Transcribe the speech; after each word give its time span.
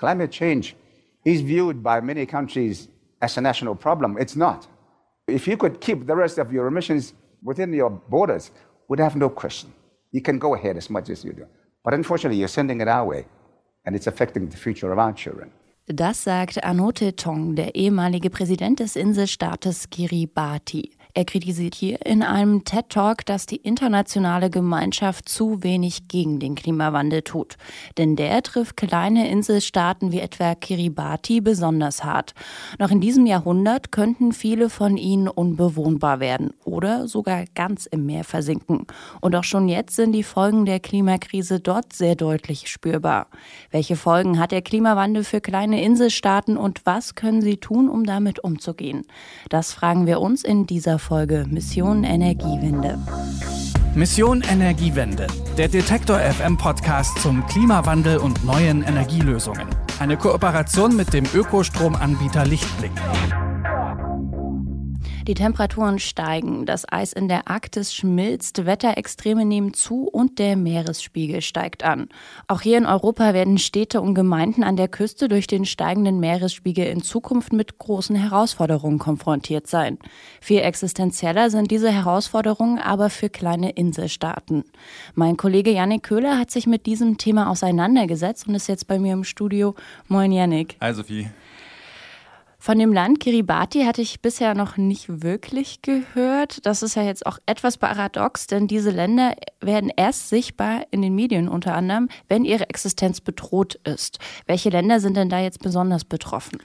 Climate 0.00 0.30
change 0.32 0.74
is 1.26 1.42
viewed 1.42 1.82
by 1.82 2.00
many 2.00 2.24
countries 2.24 2.88
as 3.20 3.36
a 3.36 3.40
national 3.42 3.74
problem. 3.74 4.16
It's 4.18 4.34
not. 4.34 4.66
If 5.28 5.46
you 5.46 5.58
could 5.58 5.80
keep 5.80 6.06
the 6.06 6.16
rest 6.16 6.38
of 6.38 6.50
your 6.50 6.66
emissions 6.66 7.12
within 7.42 7.70
your 7.74 7.90
borders, 7.90 8.50
we'd 8.88 8.98
have 9.00 9.14
no 9.14 9.28
question. 9.28 9.70
You 10.12 10.22
can 10.22 10.38
go 10.38 10.54
ahead 10.54 10.78
as 10.78 10.88
much 10.88 11.10
as 11.10 11.22
you 11.22 11.32
do. 11.34 11.46
But 11.84 11.92
unfortunately, 11.92 12.38
you're 12.38 12.48
sending 12.48 12.80
it 12.80 12.88
our 12.88 13.04
way, 13.04 13.26
and 13.84 13.94
it's 13.94 14.06
affecting 14.06 14.48
the 14.48 14.56
future 14.56 14.90
of 14.90 14.98
our 14.98 15.12
children. 15.12 15.50
Das 15.86 16.24
sagt 16.24 16.64
Anote 16.64 17.14
Tong, 17.16 17.56
der 17.56 17.74
ehemalige 17.74 18.30
Präsident 18.30 18.78
des 18.78 18.96
Inselstaates 18.96 19.90
Kiribati. 19.90 20.92
Er 21.12 21.24
kritisiert 21.24 21.74
hier 21.74 22.04
in 22.06 22.22
einem 22.22 22.64
TED-Talk, 22.64 23.26
dass 23.26 23.46
die 23.46 23.56
internationale 23.56 24.48
Gemeinschaft 24.48 25.28
zu 25.28 25.62
wenig 25.62 26.06
gegen 26.06 26.38
den 26.38 26.54
Klimawandel 26.54 27.22
tut. 27.22 27.56
Denn 27.98 28.14
der 28.14 28.42
trifft 28.42 28.76
kleine 28.76 29.28
Inselstaaten 29.28 30.12
wie 30.12 30.20
etwa 30.20 30.54
Kiribati 30.54 31.40
besonders 31.40 32.04
hart. 32.04 32.34
Noch 32.78 32.90
in 32.90 33.00
diesem 33.00 33.26
Jahrhundert 33.26 33.90
könnten 33.90 34.32
viele 34.32 34.70
von 34.70 34.96
ihnen 34.96 35.26
unbewohnbar 35.26 36.20
werden 36.20 36.52
oder 36.64 37.08
sogar 37.08 37.44
ganz 37.54 37.86
im 37.86 38.06
Meer 38.06 38.24
versinken. 38.24 38.86
Und 39.20 39.34
auch 39.34 39.44
schon 39.44 39.68
jetzt 39.68 39.96
sind 39.96 40.12
die 40.12 40.22
Folgen 40.22 40.64
der 40.64 40.78
Klimakrise 40.78 41.58
dort 41.58 41.92
sehr 41.92 42.14
deutlich 42.14 42.68
spürbar. 42.68 43.26
Welche 43.72 43.96
Folgen 43.96 44.38
hat 44.38 44.52
der 44.52 44.62
Klimawandel 44.62 45.24
für 45.24 45.40
kleine 45.40 45.82
Inselstaaten 45.82 46.56
und 46.56 46.86
was 46.86 47.16
können 47.16 47.42
sie 47.42 47.56
tun, 47.56 47.88
um 47.88 48.04
damit 48.04 48.44
umzugehen? 48.44 49.02
Das 49.48 49.72
fragen 49.72 50.06
wir 50.06 50.20
uns 50.20 50.44
in 50.44 50.66
dieser 50.66 50.99
Folge 51.00 51.46
Mission 51.48 52.04
Energiewende. 52.04 52.98
Mission 53.94 54.42
Energiewende, 54.42 55.26
der 55.56 55.68
Detektor 55.68 56.20
FM 56.20 56.56
Podcast 56.56 57.18
zum 57.20 57.44
Klimawandel 57.46 58.18
und 58.18 58.44
neuen 58.44 58.82
Energielösungen. 58.84 59.66
Eine 59.98 60.16
Kooperation 60.16 60.94
mit 60.94 61.12
dem 61.12 61.24
Ökostromanbieter 61.34 62.46
Lichtblick. 62.46 62.92
Die 65.26 65.34
Temperaturen 65.34 65.98
steigen, 65.98 66.64
das 66.64 66.90
Eis 66.90 67.12
in 67.12 67.28
der 67.28 67.48
Arktis 67.48 67.94
schmilzt, 67.94 68.64
Wetterextreme 68.64 69.44
nehmen 69.44 69.74
zu 69.74 70.08
und 70.08 70.38
der 70.38 70.56
Meeresspiegel 70.56 71.42
steigt 71.42 71.84
an. 71.84 72.08
Auch 72.48 72.62
hier 72.62 72.78
in 72.78 72.86
Europa 72.86 73.34
werden 73.34 73.58
Städte 73.58 74.00
und 74.00 74.14
Gemeinden 74.14 74.64
an 74.64 74.76
der 74.76 74.88
Küste 74.88 75.28
durch 75.28 75.46
den 75.46 75.66
steigenden 75.66 76.20
Meeresspiegel 76.20 76.86
in 76.86 77.02
Zukunft 77.02 77.52
mit 77.52 77.78
großen 77.78 78.16
Herausforderungen 78.16 78.98
konfrontiert 78.98 79.66
sein. 79.66 79.98
Viel 80.40 80.60
existenzieller 80.60 81.50
sind 81.50 81.70
diese 81.70 81.92
Herausforderungen 81.92 82.78
aber 82.78 83.10
für 83.10 83.28
kleine 83.28 83.72
Inselstaaten. 83.72 84.64
Mein 85.14 85.36
Kollege 85.36 85.70
Yannick 85.70 86.02
Köhler 86.02 86.38
hat 86.38 86.50
sich 86.50 86.66
mit 86.66 86.86
diesem 86.86 87.18
Thema 87.18 87.50
auseinandergesetzt 87.50 88.48
und 88.48 88.54
ist 88.54 88.68
jetzt 88.68 88.86
bei 88.86 88.98
mir 88.98 89.12
im 89.12 89.24
Studio. 89.24 89.74
Moin 90.08 90.32
Yannick. 90.32 90.76
Hi 90.80 90.94
Sophie. 90.94 91.28
Von 92.62 92.78
dem 92.78 92.92
Land 92.92 93.20
Kiribati 93.20 93.84
hatte 93.84 94.02
ich 94.02 94.20
bisher 94.20 94.54
noch 94.54 94.76
nicht 94.76 95.22
wirklich 95.22 95.80
gehört. 95.80 96.66
Das 96.66 96.82
ist 96.82 96.94
ja 96.94 97.02
jetzt 97.02 97.24
auch 97.24 97.38
etwas 97.46 97.78
paradox, 97.78 98.48
denn 98.48 98.68
diese 98.68 98.90
Länder 98.90 99.34
werden 99.62 99.90
erst 99.96 100.28
sichtbar 100.28 100.82
in 100.90 101.00
den 101.00 101.14
Medien 101.14 101.48
unter 101.48 101.74
anderem, 101.74 102.10
wenn 102.28 102.44
ihre 102.44 102.68
Existenz 102.68 103.22
bedroht 103.22 103.80
ist. 103.84 104.18
Welche 104.46 104.68
Länder 104.68 105.00
sind 105.00 105.16
denn 105.16 105.30
da 105.30 105.40
jetzt 105.40 105.60
besonders 105.60 106.04
betroffen? 106.04 106.58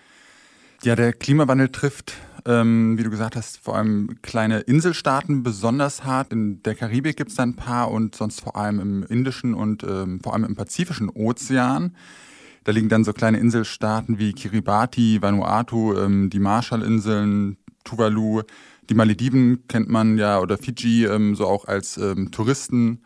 Ja, 0.83 0.97
der 0.97 1.13
Klimawandel 1.13 1.69
trifft, 1.69 2.15
ähm, 2.45 2.97
wie 2.97 3.03
du 3.03 3.09
gesagt 3.09 3.37
hast, 3.37 3.59
vor 3.59 3.77
allem 3.77 4.17
kleine 4.21 4.59
Inselstaaten 4.59 5.43
besonders 5.43 6.03
hart. 6.03 6.33
In 6.33 6.61
der 6.63 6.75
Karibik 6.75 7.15
gibt 7.15 7.29
es 7.29 7.37
da 7.37 7.43
ein 7.43 7.55
paar 7.55 7.89
und 7.89 8.15
sonst 8.15 8.41
vor 8.41 8.57
allem 8.57 8.81
im 8.81 9.03
Indischen 9.03 9.53
und 9.53 9.83
ähm, 9.83 10.19
vor 10.21 10.33
allem 10.33 10.43
im 10.43 10.57
Pazifischen 10.57 11.09
Ozean. 11.09 11.95
Da 12.65 12.71
liegen 12.71 12.89
dann 12.89 13.03
so 13.03 13.13
kleine 13.13 13.37
Inselstaaten 13.37 14.17
wie 14.17 14.33
Kiribati, 14.33 15.21
Vanuatu, 15.21 15.93
ähm, 15.97 16.31
die 16.31 16.39
Marshallinseln, 16.39 17.57
Tuvalu. 17.83 18.41
Die 18.89 18.95
Malediven 18.95 19.67
kennt 19.67 19.87
man 19.87 20.17
ja 20.17 20.39
oder 20.39 20.57
Fiji 20.57 21.05
ähm, 21.05 21.35
so 21.35 21.45
auch 21.45 21.65
als 21.65 21.97
ähm, 21.97 22.31
Touristen. 22.31 23.01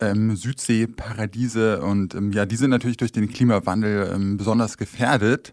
Ähm, 0.00 0.34
Südseeparadiese 0.34 1.80
und 1.82 2.14
ähm, 2.14 2.32
ja, 2.32 2.46
die 2.46 2.56
sind 2.56 2.70
natürlich 2.70 2.96
durch 2.96 3.12
den 3.12 3.28
Klimawandel 3.28 4.10
ähm, 4.12 4.36
besonders 4.36 4.76
gefährdet. 4.76 5.52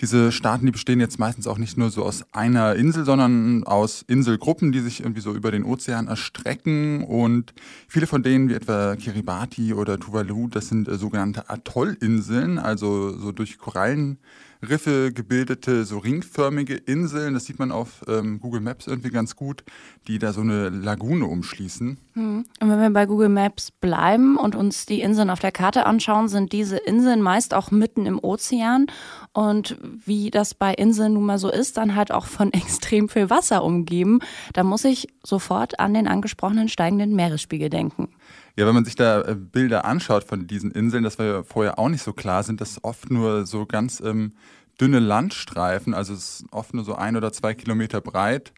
Diese 0.00 0.32
Staaten, 0.32 0.66
die 0.66 0.72
bestehen 0.72 1.00
jetzt 1.00 1.18
meistens 1.18 1.46
auch 1.46 1.58
nicht 1.58 1.76
nur 1.78 1.90
so 1.90 2.04
aus 2.04 2.24
einer 2.32 2.74
Insel, 2.74 3.04
sondern 3.04 3.64
aus 3.64 4.02
Inselgruppen, 4.02 4.72
die 4.72 4.80
sich 4.80 5.00
irgendwie 5.00 5.20
so 5.20 5.32
über 5.34 5.50
den 5.50 5.64
Ozean 5.64 6.08
erstrecken. 6.08 7.04
Und 7.04 7.54
viele 7.88 8.06
von 8.06 8.22
denen, 8.22 8.48
wie 8.48 8.54
etwa 8.54 8.96
Kiribati 8.96 9.74
oder 9.74 9.98
Tuvalu, 9.98 10.48
das 10.48 10.68
sind 10.68 10.88
äh, 10.88 10.96
sogenannte 10.96 11.48
Atollinseln, 11.50 12.58
also 12.58 13.16
so 13.16 13.32
durch 13.32 13.58
Korallen 13.58 14.18
Riffe 14.64 15.12
gebildete, 15.12 15.84
so 15.84 15.98
ringförmige 15.98 16.74
Inseln. 16.74 17.34
Das 17.34 17.44
sieht 17.44 17.58
man 17.58 17.72
auf 17.72 18.04
ähm, 18.08 18.40
Google 18.40 18.60
Maps 18.60 18.86
irgendwie 18.86 19.10
ganz 19.10 19.36
gut, 19.36 19.64
die 20.08 20.18
da 20.18 20.32
so 20.32 20.40
eine 20.40 20.68
Lagune 20.68 21.26
umschließen. 21.26 21.98
Hm. 22.14 22.44
Und 22.60 22.68
wenn 22.68 22.80
wir 22.80 22.90
bei 22.90 23.06
Google 23.06 23.28
Maps 23.28 23.70
bleiben 23.70 24.36
und 24.36 24.54
uns 24.54 24.86
die 24.86 25.00
Inseln 25.00 25.30
auf 25.30 25.40
der 25.40 25.52
Karte 25.52 25.86
anschauen, 25.86 26.28
sind 26.28 26.52
diese 26.52 26.76
Inseln 26.76 27.22
meist 27.22 27.54
auch 27.54 27.70
mitten 27.70 28.06
im 28.06 28.18
Ozean. 28.22 28.86
Und 29.32 29.76
wie 29.82 30.30
das 30.30 30.54
bei 30.54 30.74
Inseln 30.74 31.14
nun 31.14 31.26
mal 31.26 31.38
so 31.38 31.50
ist, 31.50 31.76
dann 31.76 31.94
halt 31.94 32.12
auch 32.12 32.26
von 32.26 32.52
extrem 32.52 33.08
viel 33.08 33.30
Wasser 33.30 33.64
umgeben. 33.64 34.20
Da 34.52 34.62
muss 34.64 34.84
ich 34.84 35.08
sofort 35.22 35.80
an 35.80 35.94
den 35.94 36.08
angesprochenen 36.08 36.68
steigenden 36.68 37.14
Meeresspiegel 37.14 37.70
denken. 37.70 38.08
Ja, 38.56 38.66
wenn 38.66 38.74
man 38.74 38.84
sich 38.84 38.94
da 38.94 39.22
äh, 39.22 39.34
Bilder 39.34 39.84
anschaut 39.84 40.24
von 40.24 40.46
diesen 40.46 40.70
Inseln, 40.70 41.02
das 41.02 41.18
war 41.18 41.26
ja 41.26 41.42
vorher 41.42 41.78
auch 41.78 41.88
nicht 41.88 42.02
so 42.02 42.12
klar, 42.12 42.42
sind 42.44 42.60
das 42.60 42.82
oft 42.84 43.10
nur 43.10 43.46
so 43.46 43.66
ganz 43.66 44.00
ähm, 44.00 44.32
dünne 44.80 45.00
Landstreifen, 45.00 45.92
also 45.92 46.14
es 46.14 46.40
ist 46.40 46.46
oft 46.52 46.72
nur 46.74 46.84
so 46.84 46.94
ein 46.94 47.16
oder 47.16 47.32
zwei 47.32 47.54
Kilometer 47.54 48.00
breit. 48.00 48.52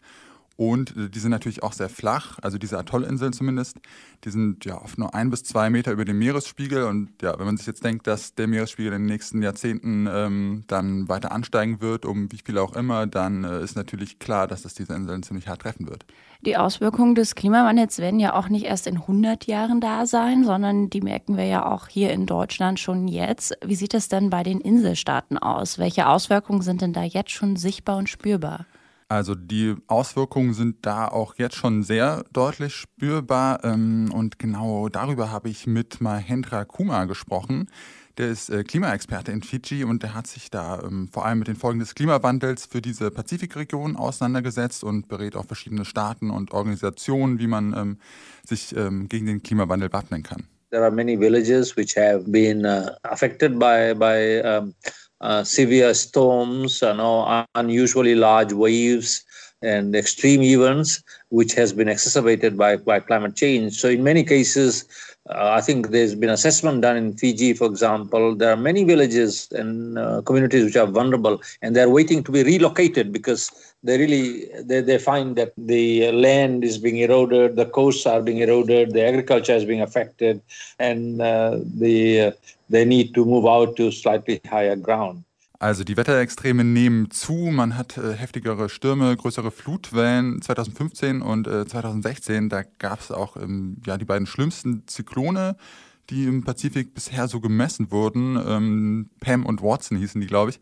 Und 0.57 0.95
die 0.95 1.19
sind 1.19 1.29
natürlich 1.29 1.61
auch 1.61 1.71
sehr 1.71 1.87
flach, 1.87 2.39
also 2.41 2.57
diese 2.57 2.79
Atollinseln 2.79 3.31
zumindest, 3.31 3.77
die 4.23 4.31
sind 4.31 4.65
ja 4.65 4.81
oft 4.81 4.97
nur 4.97 5.13
ein 5.13 5.29
bis 5.29 5.43
zwei 5.43 5.69
Meter 5.69 5.91
über 5.91 6.03
dem 6.03 6.17
Meeresspiegel. 6.17 6.85
Und 6.85 7.11
ja, 7.21 7.37
wenn 7.37 7.45
man 7.45 7.57
sich 7.57 7.67
jetzt 7.67 7.83
denkt, 7.83 8.07
dass 8.07 8.33
der 8.33 8.47
Meeresspiegel 8.47 8.91
in 8.91 9.03
den 9.03 9.05
nächsten 9.05 9.43
Jahrzehnten 9.43 10.09
ähm, 10.11 10.63
dann 10.65 11.07
weiter 11.07 11.31
ansteigen 11.31 11.79
wird, 11.79 12.05
um 12.05 12.31
wie 12.31 12.39
viel 12.43 12.57
auch 12.57 12.75
immer, 12.75 13.05
dann 13.05 13.43
äh, 13.43 13.61
ist 13.61 13.75
natürlich 13.75 14.17
klar, 14.17 14.47
dass 14.47 14.63
das 14.63 14.73
diese 14.73 14.95
Inseln 14.95 15.21
ziemlich 15.21 15.47
hart 15.47 15.61
treffen 15.61 15.87
wird. 15.87 16.07
Die 16.41 16.57
Auswirkungen 16.57 17.13
des 17.13 17.35
Klimawandels 17.35 17.99
werden 17.99 18.19
ja 18.19 18.33
auch 18.33 18.49
nicht 18.49 18.65
erst 18.65 18.87
in 18.87 18.97
100 18.97 19.45
Jahren 19.45 19.79
da 19.79 20.07
sein, 20.07 20.43
sondern 20.43 20.89
die 20.89 21.01
merken 21.01 21.37
wir 21.37 21.45
ja 21.45 21.71
auch 21.71 21.87
hier 21.87 22.11
in 22.11 22.25
Deutschland 22.25 22.79
schon 22.79 23.07
jetzt. 23.07 23.55
Wie 23.63 23.75
sieht 23.75 23.93
es 23.93 24.09
denn 24.09 24.31
bei 24.31 24.41
den 24.41 24.59
Inselstaaten 24.59 25.37
aus? 25.37 25.77
Welche 25.77 26.07
Auswirkungen 26.07 26.63
sind 26.63 26.81
denn 26.81 26.93
da 26.93 27.03
jetzt 27.03 27.31
schon 27.31 27.57
sichtbar 27.57 27.97
und 27.97 28.09
spürbar? 28.09 28.65
Also 29.09 29.35
die 29.35 29.75
Auswirkungen 29.87 30.53
sind 30.53 30.85
da 30.85 31.07
auch 31.07 31.35
jetzt 31.37 31.55
schon 31.55 31.83
sehr 31.83 32.25
deutlich 32.33 32.75
spürbar. 32.75 33.63
Ähm, 33.63 34.11
und 34.13 34.37
genau 34.37 34.89
darüber 34.89 35.31
habe 35.31 35.49
ich 35.49 35.65
mit 35.65 36.01
Mahendra 36.01 36.65
Kumar 36.65 37.07
gesprochen. 37.07 37.69
Der 38.17 38.27
ist 38.29 38.49
äh, 38.49 38.63
Klimaexperte 38.63 39.31
in 39.31 39.43
Fidschi 39.43 39.83
und 39.85 40.03
der 40.03 40.13
hat 40.13 40.27
sich 40.27 40.49
da 40.49 40.81
ähm, 40.83 41.07
vor 41.11 41.25
allem 41.25 41.39
mit 41.39 41.47
den 41.47 41.55
Folgen 41.55 41.79
des 41.79 41.95
Klimawandels 41.95 42.65
für 42.65 42.81
diese 42.81 43.11
Pazifikregion 43.11 43.95
auseinandergesetzt 43.95 44.83
und 44.83 45.07
berät 45.07 45.35
auch 45.35 45.45
verschiedene 45.45 45.85
Staaten 45.85 46.29
und 46.29 46.51
Organisationen, 46.51 47.39
wie 47.39 47.47
man 47.47 47.73
ähm, 47.77 47.97
sich 48.45 48.69
gegen 48.69 49.25
den 49.25 49.43
Klimawandel 49.43 49.91
wappnen 49.91 50.23
kann. 50.23 50.47
There 50.69 50.83
are 50.83 50.91
many 50.91 51.17
villages 51.17 51.75
which 51.75 51.95
have 51.97 52.29
been 52.29 52.65
uh, 52.65 52.91
affected 53.03 53.57
by 53.57 53.93
by 53.93 54.41
um, 54.41 54.73
uh, 55.21 55.43
severe 55.43 55.93
storms, 55.93 56.81
you 56.81 56.93
know, 56.93 57.45
unusually 57.55 58.15
large 58.15 58.53
waves 58.53 59.23
and 59.61 59.95
extreme 59.95 60.41
events, 60.43 61.03
which 61.29 61.53
has 61.53 61.73
been 61.73 61.87
exacerbated 61.87 62.57
by, 62.57 62.77
by 62.77 62.99
climate 62.99 63.35
change. 63.35 63.73
So 63.73 63.89
in 63.89 64.03
many 64.03 64.23
cases, 64.23 64.85
uh, 65.29 65.51
I 65.51 65.61
think 65.61 65.89
there's 65.89 66.15
been 66.15 66.29
assessment 66.29 66.81
done 66.81 66.95
in 66.95 67.13
Fiji, 67.13 67.53
for 67.53 67.65
example. 67.65 68.35
There 68.35 68.51
are 68.51 68.57
many 68.57 68.83
villages 68.83 69.49
and 69.51 69.97
uh, 69.97 70.21
communities 70.21 70.63
which 70.63 70.77
are 70.77 70.85
vulnerable, 70.85 71.41
and 71.61 71.75
they're 71.75 71.89
waiting 71.89 72.23
to 72.23 72.31
be 72.31 72.43
relocated 72.43 73.11
because 73.11 73.51
they 73.83 73.97
really 73.97 74.45
they, 74.61 74.81
they 74.81 74.97
find 74.97 75.35
that 75.35 75.53
the 75.57 76.11
land 76.11 76.63
is 76.63 76.77
being 76.77 76.97
eroded, 76.97 77.55
the 77.55 77.65
coasts 77.65 78.05
are 78.05 78.21
being 78.21 78.37
eroded, 78.37 78.93
the 78.93 79.03
agriculture 79.03 79.53
is 79.53 79.65
being 79.65 79.81
affected, 79.81 80.41
and 80.79 81.21
uh, 81.21 81.59
the 81.77 82.21
uh, 82.21 82.31
they 82.69 82.85
need 82.85 83.13
to 83.13 83.25
move 83.25 83.47
out 83.47 83.75
to 83.77 83.91
slightly 83.91 84.41
higher 84.49 84.77
ground. 84.77 85.23
Also 85.59 85.83
die 85.83 85.97
Wetterextreme 85.97 86.63
nehmen 86.63 87.09
zu, 87.09 87.33
man 87.33 87.75
hat 87.75 87.97
äh, 87.97 88.13
heftigere 88.13 88.69
Stürme, 88.69 89.15
größere 89.17 89.49
Flutwellen 89.49 90.39
2015 90.41 91.23
und 91.23 91.47
äh, 91.47 91.65
2016. 91.65 92.49
Da 92.49 92.61
gab 92.77 92.99
es 92.99 93.11
auch 93.11 93.37
ähm, 93.37 93.77
ja, 93.85 93.97
die 93.97 94.05
beiden 94.05 94.27
schlimmsten 94.27 94.83
Zyklone, 94.85 95.55
die 96.11 96.25
im 96.25 96.43
Pazifik 96.43 96.93
bisher 96.93 97.27
so 97.27 97.39
gemessen 97.39 97.91
wurden. 97.91 98.37
Ähm, 98.47 99.09
Pam 99.19 99.47
und 99.47 99.63
Watson 99.63 99.97
hießen 99.97 100.21
die, 100.21 100.27
glaube 100.27 100.51
ich. 100.51 100.59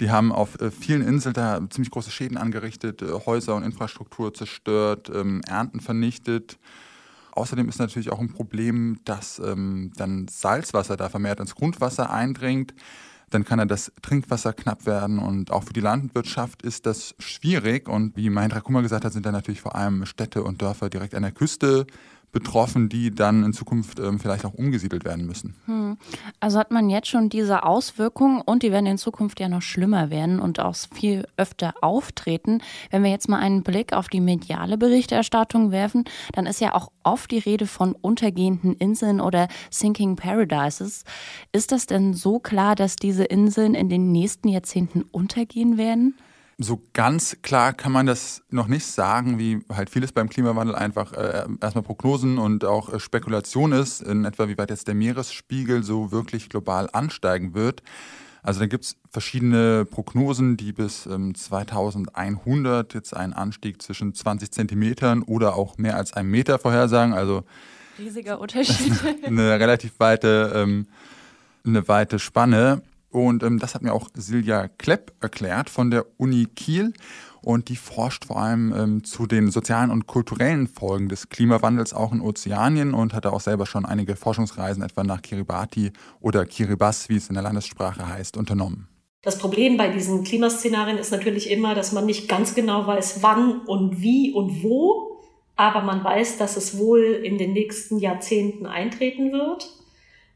Die 0.00 0.10
haben 0.10 0.32
auf 0.32 0.60
äh, 0.60 0.70
vielen 0.70 1.00
Inseln 1.00 1.32
da 1.32 1.58
ziemlich 1.70 1.90
große 1.90 2.10
Schäden 2.10 2.36
angerichtet, 2.36 3.00
äh, 3.00 3.06
Häuser 3.24 3.54
und 3.54 3.62
Infrastruktur 3.62 4.34
zerstört, 4.34 5.10
ähm, 5.14 5.40
Ernten 5.48 5.80
vernichtet. 5.80 6.58
Außerdem 7.36 7.68
ist 7.68 7.78
natürlich 7.78 8.10
auch 8.10 8.20
ein 8.20 8.32
Problem, 8.32 8.98
dass 9.04 9.38
ähm, 9.38 9.92
dann 9.96 10.26
Salzwasser 10.28 10.96
da 10.96 11.08
vermehrt 11.08 11.40
ins 11.40 11.54
Grundwasser 11.54 12.10
eindringt 12.10 12.74
dann 13.30 13.44
kann 13.44 13.58
ja 13.58 13.64
das 13.64 13.92
Trinkwasser 14.02 14.52
knapp 14.52 14.86
werden 14.86 15.18
und 15.18 15.50
auch 15.50 15.64
für 15.64 15.72
die 15.72 15.80
Landwirtschaft 15.80 16.62
ist 16.62 16.86
das 16.86 17.14
schwierig. 17.18 17.88
Und 17.88 18.16
wie 18.16 18.30
Mahendra 18.30 18.60
Kumar 18.60 18.82
gesagt 18.82 19.04
hat, 19.04 19.12
sind 19.12 19.26
da 19.26 19.32
natürlich 19.32 19.60
vor 19.60 19.74
allem 19.74 20.06
Städte 20.06 20.44
und 20.44 20.62
Dörfer 20.62 20.90
direkt 20.90 21.14
an 21.14 21.22
der 21.22 21.32
Küste 21.32 21.86
betroffen, 22.32 22.88
die 22.88 23.14
dann 23.14 23.44
in 23.44 23.52
Zukunft 23.52 23.98
ähm, 23.98 24.18
vielleicht 24.20 24.44
auch 24.44 24.54
umgesiedelt 24.54 25.04
werden 25.04 25.26
müssen. 25.26 25.54
Hm. 25.66 25.96
Also 26.40 26.58
hat 26.58 26.70
man 26.70 26.90
jetzt 26.90 27.08
schon 27.08 27.28
diese 27.28 27.62
Auswirkungen 27.62 28.42
und 28.42 28.62
die 28.62 28.72
werden 28.72 28.86
in 28.86 28.98
Zukunft 28.98 29.40
ja 29.40 29.48
noch 29.48 29.62
schlimmer 29.62 30.10
werden 30.10 30.38
und 30.38 30.60
auch 30.60 30.76
viel 30.92 31.26
öfter 31.36 31.74
auftreten. 31.80 32.60
Wenn 32.90 33.02
wir 33.02 33.10
jetzt 33.10 33.28
mal 33.28 33.38
einen 33.38 33.62
Blick 33.62 33.92
auf 33.92 34.08
die 34.08 34.20
mediale 34.20 34.76
Berichterstattung 34.76 35.70
werfen, 35.70 36.04
dann 36.32 36.46
ist 36.46 36.60
ja 36.60 36.74
auch 36.74 36.90
oft 37.02 37.30
die 37.30 37.38
Rede 37.38 37.66
von 37.66 37.92
untergehenden 37.92 38.74
Inseln 38.74 39.20
oder 39.20 39.48
Sinking 39.70 40.16
Paradises. 40.16 41.04
Ist 41.52 41.72
das 41.72 41.86
denn 41.86 42.12
so 42.12 42.38
klar, 42.38 42.74
dass 42.74 42.96
diese 42.96 43.24
Inseln 43.24 43.74
in 43.74 43.88
den 43.88 44.12
nächsten 44.12 44.48
Jahrzehnten 44.48 45.02
untergehen 45.02 45.78
werden? 45.78 46.16
So 46.58 46.82
ganz 46.94 47.42
klar 47.42 47.74
kann 47.74 47.92
man 47.92 48.06
das 48.06 48.42
noch 48.48 48.66
nicht 48.66 48.86
sagen, 48.86 49.38
wie 49.38 49.62
halt 49.70 49.90
vieles 49.90 50.12
beim 50.12 50.30
Klimawandel 50.30 50.74
einfach 50.74 51.12
äh, 51.12 51.44
erstmal 51.60 51.84
Prognosen 51.84 52.38
und 52.38 52.64
auch 52.64 52.90
äh, 52.92 52.98
Spekulation 52.98 53.72
ist, 53.72 54.00
in 54.00 54.24
etwa 54.24 54.48
wie 54.48 54.56
weit 54.56 54.70
jetzt 54.70 54.88
der 54.88 54.94
Meeresspiegel 54.94 55.82
so 55.82 56.12
wirklich 56.12 56.48
global 56.48 56.88
ansteigen 56.92 57.52
wird. 57.52 57.82
Also 58.42 58.60
da 58.60 58.66
gibt 58.66 58.84
es 58.84 58.96
verschiedene 59.10 59.84
Prognosen, 59.84 60.56
die 60.56 60.72
bis 60.72 61.04
ähm, 61.04 61.34
2100 61.34 62.94
jetzt 62.94 63.14
einen 63.14 63.34
Anstieg 63.34 63.82
zwischen 63.82 64.14
20 64.14 64.50
Zentimetern 64.50 65.22
oder 65.22 65.56
auch 65.56 65.76
mehr 65.76 65.96
als 65.96 66.14
einem 66.14 66.30
Meter 66.30 66.58
vorhersagen. 66.58 67.12
Also 67.12 67.42
riesiger 67.98 68.40
Unterschied. 68.40 68.94
eine 69.24 69.60
relativ 69.60 69.98
weite, 69.98 70.52
ähm, 70.54 70.86
eine 71.66 71.86
weite 71.86 72.18
Spanne. 72.18 72.80
Und 73.16 73.42
ähm, 73.42 73.58
das 73.58 73.74
hat 73.74 73.82
mir 73.82 73.94
auch 73.94 74.08
Silja 74.14 74.68
Klepp 74.68 75.12
erklärt 75.22 75.70
von 75.70 75.90
der 75.90 76.04
Uni 76.18 76.46
Kiel. 76.54 76.92
Und 77.40 77.68
die 77.68 77.76
forscht 77.76 78.26
vor 78.26 78.38
allem 78.38 78.74
ähm, 78.76 79.04
zu 79.04 79.26
den 79.26 79.50
sozialen 79.50 79.90
und 79.90 80.06
kulturellen 80.06 80.66
Folgen 80.66 81.08
des 81.08 81.28
Klimawandels 81.28 81.94
auch 81.94 82.12
in 82.12 82.20
Ozeanien 82.20 82.92
und 82.92 83.14
hatte 83.14 83.32
auch 83.32 83.40
selber 83.40 83.64
schon 83.64 83.86
einige 83.86 84.16
Forschungsreisen 84.16 84.82
etwa 84.82 85.04
nach 85.04 85.22
Kiribati 85.22 85.92
oder 86.20 86.44
Kiribati, 86.44 87.08
wie 87.08 87.16
es 87.16 87.28
in 87.28 87.34
der 87.34 87.42
Landessprache 87.44 88.06
heißt, 88.06 88.36
unternommen. 88.36 88.88
Das 89.22 89.38
Problem 89.38 89.76
bei 89.76 89.88
diesen 89.88 90.22
Klimaszenarien 90.22 90.98
ist 90.98 91.10
natürlich 91.10 91.50
immer, 91.50 91.74
dass 91.74 91.92
man 91.92 92.04
nicht 92.04 92.28
ganz 92.28 92.54
genau 92.54 92.86
weiß, 92.86 93.22
wann 93.22 93.60
und 93.60 94.02
wie 94.02 94.32
und 94.32 94.62
wo, 94.62 95.22
aber 95.56 95.82
man 95.82 96.04
weiß, 96.04 96.36
dass 96.36 96.56
es 96.56 96.78
wohl 96.78 97.00
in 97.00 97.38
den 97.38 97.54
nächsten 97.54 97.98
Jahrzehnten 97.98 98.66
eintreten 98.66 99.32
wird, 99.32 99.70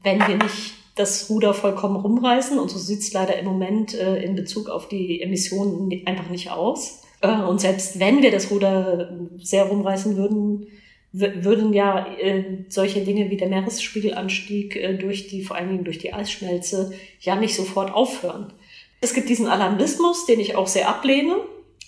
wenn 0.03 0.19
wir 0.27 0.39
nicht 0.39 0.80
das 0.95 1.31
Ruder 1.31 1.55
vollkommen 1.55 1.97
rumreißen. 1.97 2.59
Und 2.59 2.71
so 2.71 2.79
sieht 2.79 3.01
es 3.01 3.13
leider 3.13 3.39
im 3.39 3.47
Moment 3.47 3.95
äh, 3.95 4.23
in 4.23 4.35
Bezug 4.35 4.69
auf 4.69 4.89
die 4.89 5.23
Emissionen 5.23 5.91
einfach 6.07 6.29
nicht 6.29 6.51
aus. 6.51 7.03
Äh, 7.21 7.43
und 7.43 7.61
selbst 7.61 8.01
wenn 8.01 8.23
wir 8.23 8.31
das 8.31 8.51
Ruder 8.51 9.19
sehr 9.43 9.65
rumreißen 9.65 10.17
würden, 10.17 10.67
würden 11.13 11.73
ja 11.73 12.07
äh, 12.19 12.65
solche 12.69 13.01
Dinge 13.01 13.31
wie 13.31 13.37
der 13.37 13.49
Meeresspiegelanstieg 13.49 14.77
äh, 14.77 14.95
durch 14.95 15.27
die, 15.27 15.43
vor 15.43 15.57
allen 15.57 15.69
Dingen 15.69 15.85
durch 15.85 15.99
die 15.99 16.13
Eisschmelze, 16.13 16.93
ja 17.21 17.35
nicht 17.35 17.57
sofort 17.57 17.93
aufhören. 17.93 18.53
Es 19.01 19.15
gibt 19.15 19.29
diesen 19.29 19.49
Alarmismus, 19.49 20.27
den 20.27 20.39
ich 20.39 20.55
auch 20.55 20.69
sehr 20.69 20.89
ablehne, 20.89 21.37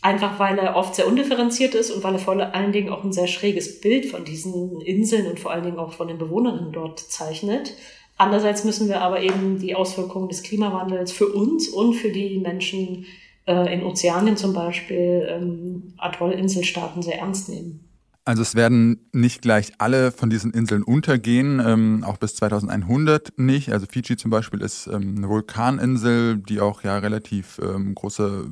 einfach 0.01 0.41
weil 0.41 0.59
er 0.59 0.75
oft 0.75 0.97
sehr 0.97 1.07
undifferenziert 1.07 1.75
ist 1.75 1.93
und 1.93 2.03
weil 2.03 2.15
er 2.15 2.19
vor 2.19 2.35
allen 2.35 2.73
Dingen 2.73 2.89
auch 2.89 3.05
ein 3.05 3.13
sehr 3.13 3.29
schräges 3.29 3.81
Bild 3.81 4.07
von 4.07 4.25
diesen 4.25 4.81
Inseln 4.81 5.29
und 5.29 5.39
vor 5.39 5.53
allen 5.53 5.65
Dingen 5.65 5.79
auch 5.79 5.93
von 5.93 6.09
den 6.09 6.19
Bewohnerinnen 6.19 6.73
dort 6.73 6.99
zeichnet. 6.99 7.75
Andererseits 8.17 8.65
müssen 8.65 8.89
wir 8.89 9.01
aber 9.01 9.21
eben 9.21 9.59
die 9.59 9.75
Auswirkungen 9.75 10.29
des 10.29 10.43
Klimawandels 10.43 11.13
für 11.13 11.27
uns 11.29 11.69
und 11.69 11.95
für 11.95 12.11
die 12.11 12.39
Menschen 12.39 13.07
äh, 13.47 13.75
in 13.75 13.83
Ozeanien 13.83 14.37
zum 14.37 14.53
Beispiel, 14.53 15.27
ähm, 15.29 15.95
Atollinselstaaten 15.99 17.03
sehr 17.03 17.19
ernst 17.19 17.49
nehmen. 17.49 17.89
Also 18.25 18.43
es 18.43 18.55
werden 18.55 19.09
nicht 19.13 19.43
gleich 19.43 19.73
alle 19.79 20.13
von 20.13 20.31
diesen 20.31 20.53
Inseln 20.53 20.85
untergehen, 20.85 21.61
ähm, 21.65 22.05
auch 22.07 22.19
bis 22.19 22.37
2100 22.37 23.37
nicht. 23.37 23.73
Also 23.73 23.87
Fiji 23.91 24.17
zum 24.17 24.31
Beispiel 24.31 24.61
ist 24.61 24.87
ähm, 24.87 25.17
eine 25.17 25.29
Vulkaninsel, 25.29 26.37
die 26.37 26.61
auch 26.61 26.85
ja 26.85 26.99
relativ 26.99 27.61
ähm, 27.61 27.97
große 27.97 28.47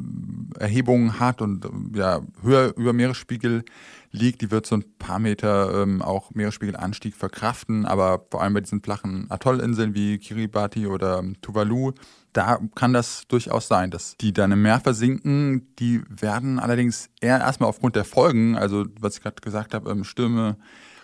Erhebungen 0.58 1.20
hat 1.20 1.40
und 1.40 1.68
ja 1.94 2.20
höher 2.42 2.74
über 2.76 2.92
Meeresspiegel 2.92 3.62
liegt. 4.12 4.40
Die 4.42 4.50
wird 4.50 4.66
so 4.66 4.76
ein 4.76 4.84
paar 4.98 5.18
Meter 5.18 5.82
ähm, 5.82 6.02
auch 6.02 6.30
Meeresspiegelanstieg 6.32 7.14
verkraften, 7.14 7.86
aber 7.86 8.26
vor 8.30 8.42
allem 8.42 8.54
bei 8.54 8.60
diesen 8.60 8.82
flachen 8.82 9.26
Atollinseln 9.30 9.94
wie 9.94 10.18
Kiribati 10.18 10.86
oder 10.86 11.22
Tuvalu, 11.42 11.92
da 12.32 12.60
kann 12.74 12.92
das 12.92 13.26
durchaus 13.28 13.68
sein, 13.68 13.90
dass 13.90 14.16
die 14.16 14.32
dann 14.32 14.52
im 14.52 14.62
Meer 14.62 14.80
versinken. 14.80 15.74
Die 15.78 16.02
werden 16.08 16.58
allerdings 16.58 17.08
eher 17.20 17.38
erstmal 17.38 17.68
aufgrund 17.68 17.96
der 17.96 18.04
Folgen, 18.04 18.56
also 18.56 18.84
was 19.00 19.16
ich 19.16 19.22
gerade 19.22 19.40
gesagt 19.40 19.74
habe, 19.74 19.90
ähm, 19.90 20.04
Stürme 20.04 20.56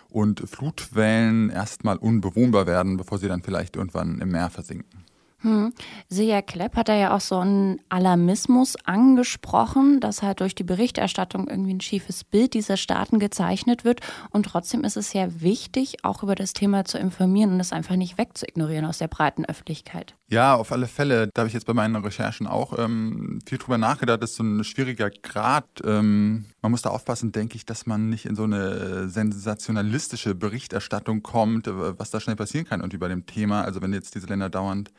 und 0.09 0.49
Flutwellen 0.49 1.49
erstmal 1.49 1.97
unbewohnbar 1.97 2.65
werden, 2.65 2.97
bevor 2.97 3.17
sie 3.17 3.27
dann 3.27 3.43
vielleicht 3.43 3.75
irgendwann 3.75 4.19
im 4.19 4.29
Meer 4.29 4.49
versinken. 4.49 5.06
Hm. 5.47 5.71
Silja 6.09 6.41
Klepp 6.41 6.75
hat 6.75 6.89
da 6.89 6.93
ja 6.93 7.15
auch 7.15 7.21
so 7.21 7.37
einen 7.37 7.79
Alarmismus 7.87 8.75
angesprochen, 8.83 10.01
dass 10.01 10.21
halt 10.21 10.41
durch 10.41 10.55
die 10.55 10.65
Berichterstattung 10.65 11.47
irgendwie 11.47 11.73
ein 11.73 11.79
schiefes 11.79 12.25
Bild 12.25 12.53
dieser 12.53 12.75
Staaten 12.75 13.17
gezeichnet 13.17 13.85
wird. 13.85 14.01
Und 14.29 14.45
trotzdem 14.45 14.83
ist 14.83 14.97
es 14.97 15.13
ja 15.13 15.39
wichtig, 15.39 16.03
auch 16.03 16.21
über 16.21 16.35
das 16.35 16.51
Thema 16.51 16.83
zu 16.83 16.97
informieren 16.97 17.53
und 17.53 17.61
es 17.61 17.71
einfach 17.71 17.95
nicht 17.95 18.17
wegzuignorieren 18.17 18.83
aus 18.83 18.97
der 18.97 19.07
breiten 19.07 19.45
Öffentlichkeit. 19.45 20.15
Ja, 20.27 20.55
auf 20.55 20.73
alle 20.73 20.87
Fälle. 20.87 21.29
Da 21.33 21.43
habe 21.43 21.47
ich 21.47 21.53
jetzt 21.53 21.65
bei 21.65 21.73
meinen 21.73 21.95
Recherchen 21.95 22.45
auch 22.45 22.77
ähm, 22.77 23.39
viel 23.47 23.57
drüber 23.57 23.77
nachgedacht. 23.77 24.21
Das 24.21 24.31
ist 24.31 24.35
so 24.35 24.43
ein 24.43 24.65
schwieriger 24.65 25.09
Grad. 25.09 25.65
Ähm, 25.85 26.47
man 26.61 26.71
muss 26.71 26.81
da 26.81 26.89
aufpassen, 26.89 27.31
denke 27.31 27.55
ich, 27.55 27.65
dass 27.65 27.85
man 27.85 28.09
nicht 28.09 28.25
in 28.25 28.35
so 28.35 28.43
eine 28.43 29.07
sensationalistische 29.07 30.35
Berichterstattung 30.35 31.23
kommt, 31.23 31.69
was 31.71 32.11
da 32.11 32.19
schnell 32.19 32.35
passieren 32.35 32.65
kann 32.65 32.81
und 32.81 32.91
über 32.91 33.07
dem 33.07 33.25
Thema. 33.25 33.61
Also 33.61 33.81
wenn 33.81 33.93
jetzt 33.93 34.13
diese 34.15 34.27
Länder 34.27 34.49
dauernd 34.49 34.91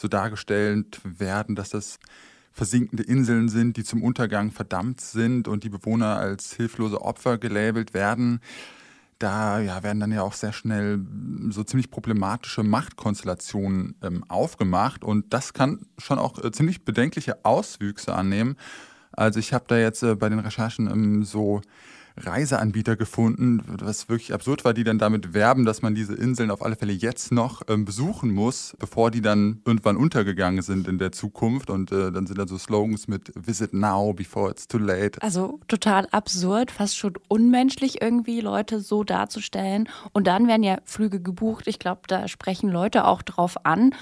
so 0.00 0.08
dargestellt 0.08 1.00
werden, 1.04 1.54
dass 1.54 1.70
das 1.70 1.98
versinkende 2.52 3.02
Inseln 3.02 3.48
sind, 3.48 3.76
die 3.76 3.84
zum 3.84 4.02
Untergang 4.02 4.50
verdammt 4.50 5.00
sind 5.00 5.46
und 5.46 5.62
die 5.62 5.68
Bewohner 5.68 6.16
als 6.16 6.54
hilflose 6.54 7.00
Opfer 7.02 7.38
gelabelt 7.38 7.94
werden. 7.94 8.40
Da 9.18 9.60
ja, 9.60 9.82
werden 9.82 10.00
dann 10.00 10.12
ja 10.12 10.22
auch 10.22 10.32
sehr 10.32 10.52
schnell 10.52 11.00
so 11.50 11.62
ziemlich 11.62 11.90
problematische 11.90 12.62
Machtkonstellationen 12.62 13.94
ähm, 14.02 14.24
aufgemacht 14.28 15.04
und 15.04 15.32
das 15.34 15.52
kann 15.52 15.86
schon 15.98 16.18
auch 16.18 16.42
äh, 16.42 16.50
ziemlich 16.50 16.84
bedenkliche 16.84 17.44
Auswüchse 17.44 18.14
annehmen. 18.14 18.56
Also 19.12 19.38
ich 19.38 19.52
habe 19.52 19.66
da 19.68 19.76
jetzt 19.78 20.02
äh, 20.02 20.14
bei 20.14 20.30
den 20.30 20.38
Recherchen 20.38 20.90
ähm, 20.90 21.24
so 21.24 21.60
Reiseanbieter 22.16 22.96
gefunden, 22.96 23.62
was 23.80 24.08
wirklich 24.08 24.32
absurd 24.32 24.64
war, 24.64 24.74
die 24.74 24.84
dann 24.84 24.98
damit 24.98 25.34
werben, 25.34 25.64
dass 25.64 25.82
man 25.82 25.94
diese 25.94 26.14
Inseln 26.14 26.50
auf 26.50 26.62
alle 26.62 26.76
Fälle 26.76 26.92
jetzt 26.92 27.32
noch 27.32 27.62
ähm, 27.68 27.84
besuchen 27.84 28.30
muss, 28.30 28.76
bevor 28.78 29.10
die 29.10 29.20
dann 29.20 29.60
irgendwann 29.64 29.96
untergegangen 29.96 30.62
sind 30.62 30.88
in 30.88 30.98
der 30.98 31.12
Zukunft. 31.12 31.70
Und 31.70 31.92
äh, 31.92 32.12
dann 32.12 32.26
sind 32.26 32.38
da 32.38 32.46
so 32.46 32.58
Slogans 32.58 33.08
mit 33.08 33.32
Visit 33.34 33.72
now 33.72 34.12
before 34.12 34.50
it's 34.50 34.66
too 34.68 34.78
late. 34.78 35.20
Also 35.22 35.60
total 35.68 36.06
absurd, 36.10 36.70
fast 36.70 36.96
schon 36.96 37.14
unmenschlich 37.28 38.02
irgendwie 38.02 38.40
Leute 38.40 38.80
so 38.80 39.04
darzustellen. 39.04 39.88
Und 40.12 40.26
dann 40.26 40.48
werden 40.48 40.62
ja 40.62 40.78
Flüge 40.84 41.20
gebucht. 41.20 41.66
Ich 41.66 41.78
glaube, 41.78 42.02
da 42.08 42.28
sprechen 42.28 42.70
Leute 42.70 43.04
auch 43.04 43.22
drauf 43.22 43.64
an. 43.64 43.94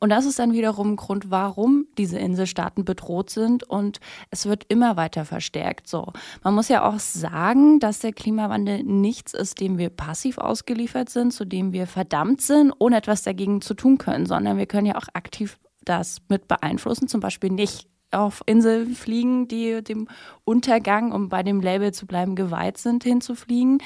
Und 0.00 0.10
das 0.10 0.26
ist 0.26 0.38
dann 0.38 0.52
wiederum 0.52 0.92
ein 0.92 0.96
Grund, 0.96 1.30
warum 1.30 1.86
diese 1.98 2.18
Inselstaaten 2.18 2.84
bedroht 2.84 3.30
sind. 3.30 3.64
Und 3.64 4.00
es 4.30 4.46
wird 4.46 4.64
immer 4.68 4.96
weiter 4.96 5.24
verstärkt. 5.24 5.88
So, 5.88 6.12
man 6.42 6.54
muss 6.54 6.68
ja 6.68 6.84
auch 6.84 6.98
sagen, 6.98 7.53
sagen, 7.54 7.78
dass 7.78 8.00
der 8.00 8.12
Klimawandel 8.12 8.82
nichts 8.82 9.32
ist, 9.32 9.60
dem 9.60 9.78
wir 9.78 9.90
passiv 9.90 10.38
ausgeliefert 10.38 11.08
sind, 11.08 11.32
zu 11.32 11.44
dem 11.44 11.72
wir 11.72 11.86
verdammt 11.86 12.40
sind, 12.40 12.72
ohne 12.78 12.96
etwas 12.96 13.22
dagegen 13.22 13.60
zu 13.60 13.74
tun 13.74 13.98
können, 13.98 14.26
sondern 14.26 14.58
wir 14.58 14.66
können 14.66 14.86
ja 14.86 14.96
auch 14.96 15.08
aktiv 15.14 15.58
das 15.84 16.18
mit 16.28 16.48
beeinflussen, 16.48 17.08
zum 17.08 17.20
Beispiel 17.20 17.50
nicht 17.50 17.88
auf 18.10 18.42
Inseln 18.46 18.94
fliegen, 18.94 19.48
die 19.48 19.82
dem 19.82 20.08
Untergang, 20.44 21.12
um 21.12 21.28
bei 21.28 21.42
dem 21.42 21.60
Label 21.60 21.92
zu 21.92 22.06
bleiben, 22.06 22.36
geweiht 22.36 22.78
sind, 22.78 23.02
hinzufliegen. 23.02 23.78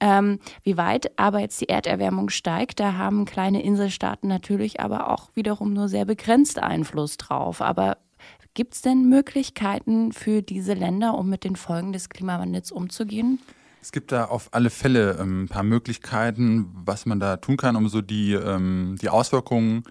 Ähm, 0.00 0.38
wie 0.62 0.78
weit 0.78 1.18
aber 1.18 1.40
jetzt 1.40 1.60
die 1.60 1.68
Erderwärmung 1.68 2.30
steigt, 2.30 2.80
da 2.80 2.94
haben 2.94 3.26
kleine 3.26 3.62
Inselstaaten 3.62 4.26
natürlich 4.26 4.80
aber 4.80 5.10
auch 5.10 5.28
wiederum 5.34 5.74
nur 5.74 5.88
sehr 5.88 6.06
begrenzt 6.06 6.58
Einfluss 6.58 7.18
drauf. 7.18 7.60
Aber 7.60 7.98
Gibt 8.54 8.74
es 8.74 8.82
denn 8.82 9.08
Möglichkeiten 9.08 10.12
für 10.12 10.40
diese 10.40 10.74
Länder, 10.74 11.18
um 11.18 11.28
mit 11.28 11.42
den 11.42 11.56
Folgen 11.56 11.92
des 11.92 12.08
Klimawandels 12.08 12.70
umzugehen? 12.70 13.40
Es 13.82 13.90
gibt 13.90 14.12
da 14.12 14.26
auf 14.26 14.48
alle 14.52 14.70
Fälle 14.70 15.18
ähm, 15.20 15.42
ein 15.42 15.48
paar 15.48 15.64
Möglichkeiten, 15.64 16.70
was 16.72 17.04
man 17.04 17.18
da 17.18 17.36
tun 17.36 17.56
kann, 17.56 17.74
um 17.74 17.88
so 17.88 18.00
die, 18.00 18.32
ähm, 18.32 18.96
die 19.02 19.08
Auswirkungen 19.08 19.82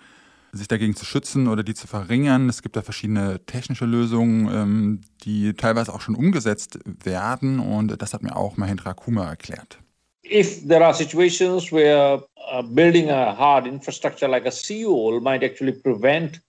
sich 0.54 0.70
dagegen 0.70 0.96
zu 0.96 1.04
schützen 1.04 1.50
oder 1.50 1.62
die 1.64 1.74
zu 1.74 1.88
verringern. 1.88 2.48
Es 2.48 2.62
gibt 2.62 2.78
da 2.78 2.82
verschiedene 2.82 3.46
technische 3.46 3.86
Lösungen, 3.86 4.48
ähm, 4.48 5.02
die 5.24 5.54
teilweise 5.56 5.94
auch 5.94 6.02
schon 6.02 6.16
umgesetzt 6.16 6.80
werden 6.86 7.60
und 7.60 8.02
das 8.02 8.14
hat 8.14 8.24
mir 8.24 8.36
auch 8.36 8.56
Mahendra 8.56 8.94
Kuma 8.94 9.28
erklärt. 9.28 9.80
If 10.24 10.66
there 10.66 10.86
are 10.86 10.94
situations 10.94 11.70
where 11.70 12.24
uh, 12.52 12.62
building 12.64 13.10
a 13.10 13.38
hard 13.38 13.68
infrastructure 13.68 14.30
like 14.30 14.46
a 14.46 14.52
seawall 14.52 15.20
might 15.20 15.44
actually 15.44 15.74
prevent 15.74 16.40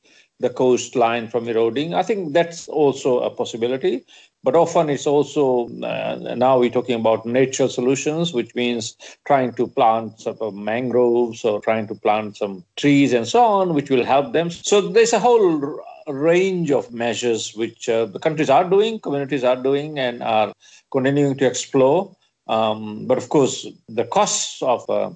the 0.41 0.51
coastline 0.51 1.29
from 1.29 1.49
eroding. 1.49 1.95
I 1.95 2.03
think 2.03 2.33
that's 2.33 2.69
also 2.69 3.21
a 3.21 3.31
possibility. 3.31 4.05
But 4.43 4.57
often 4.57 4.91
it's 4.91 5.07
also 5.07 5.69
uh, 5.83 6.35
now 6.37 6.59
we're 6.59 6.69
talking 6.69 7.01
about 7.01 7.25
nature 7.25 7.67
solutions, 7.67 8.35
which 8.35 8.55
means 8.55 8.95
trying 9.27 9.55
to 9.55 9.67
plant 9.67 10.21
sort 10.21 10.39
of 10.43 10.55
mangroves 10.55 11.47
or 11.47 11.63
trying 11.63 11.87
to 11.87 11.95
plant 11.95 12.37
some 12.37 12.63
trees 12.77 13.15
and 13.15 13.27
so 13.27 13.43
on, 13.43 13.73
which 13.73 13.89
will 13.89 14.05
help 14.05 14.35
them. 14.35 14.51
So 14.51 14.83
there's 14.83 15.15
a 15.15 15.19
whole 15.19 15.81
range 16.07 16.71
of 16.71 16.93
measures 16.93 17.55
which 17.55 17.89
uh, 17.89 18.05
the 18.05 18.19
countries 18.19 18.51
are 18.51 18.69
doing, 18.69 19.01
communities 19.01 19.45
are 19.45 19.57
doing, 19.57 19.99
and 19.99 20.23
are 20.23 20.53
continuing 20.93 21.39
to 21.39 21.47
explore. 21.47 22.15
Um, 22.47 23.07
but 23.07 23.17
of 23.17 23.31
course, 23.31 23.67
the 23.89 24.05
costs 24.05 24.61
of 24.61 24.89
uh, 24.91 25.11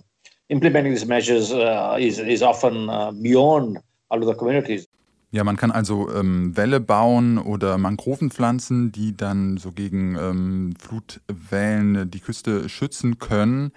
implementing 0.49 0.93
these 0.93 1.05
measures 1.05 1.53
uh, 1.53 1.99
is, 2.01 2.19
is 2.19 2.43
often 2.43 2.89
uh, 2.89 3.13
beyond 3.13 3.77
all 4.11 4.19
of 4.19 4.27
the 4.27 4.35
communities. 4.35 4.87
Ja, 5.31 5.45
man 5.45 5.57
kann 5.57 5.71
also 5.71 6.11
ähm, 6.15 6.57
Wälle 6.57 6.81
bauen 6.81 7.37
oder 7.37 7.77
Mangroven 7.77 8.31
pflanzen, 8.31 8.93
die 8.93 9.15
dann 9.15 9.59
so 9.59 9.73
gegen 9.73 10.17
ähm, 10.17 10.75
Flutwellen 10.79 12.11
die 12.11 12.21
Küste 12.21 12.69
schützen 12.71 13.19
können. 13.19 13.73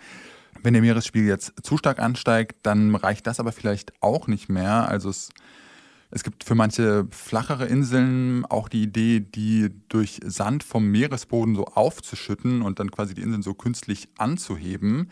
Wenn 0.64 0.74
der 0.74 0.82
Meeresspiegel 0.82 1.28
jetzt 1.28 1.54
zu 1.62 1.78
stark 1.78 2.00
ansteigt, 2.00 2.56
dann 2.64 2.96
reicht 2.96 3.28
das 3.28 3.42
aber 3.42 3.52
vielleicht 3.52 3.92
auch 4.00 4.28
nicht 4.28 4.48
mehr. 4.48 4.88
Also 4.88 5.10
es, 5.10 5.30
es 6.10 6.24
gibt 6.24 6.46
für 6.46 6.56
manche 6.56 7.06
flachere 7.12 7.66
Inseln 7.66 8.46
auch 8.46 8.70
die 8.70 8.84
Idee, 8.84 9.20
die 9.20 9.72
durch 9.90 10.22
Sand 10.24 10.64
vom 10.64 10.88
Meeresboden 10.88 11.56
so 11.56 11.66
aufzuschütten 11.66 12.62
und 12.62 12.80
dann 12.80 12.92
quasi 12.92 13.14
die 13.14 13.24
Inseln 13.24 13.44
so 13.44 13.56
künstlich 13.56 14.08
anzuheben. 14.18 15.10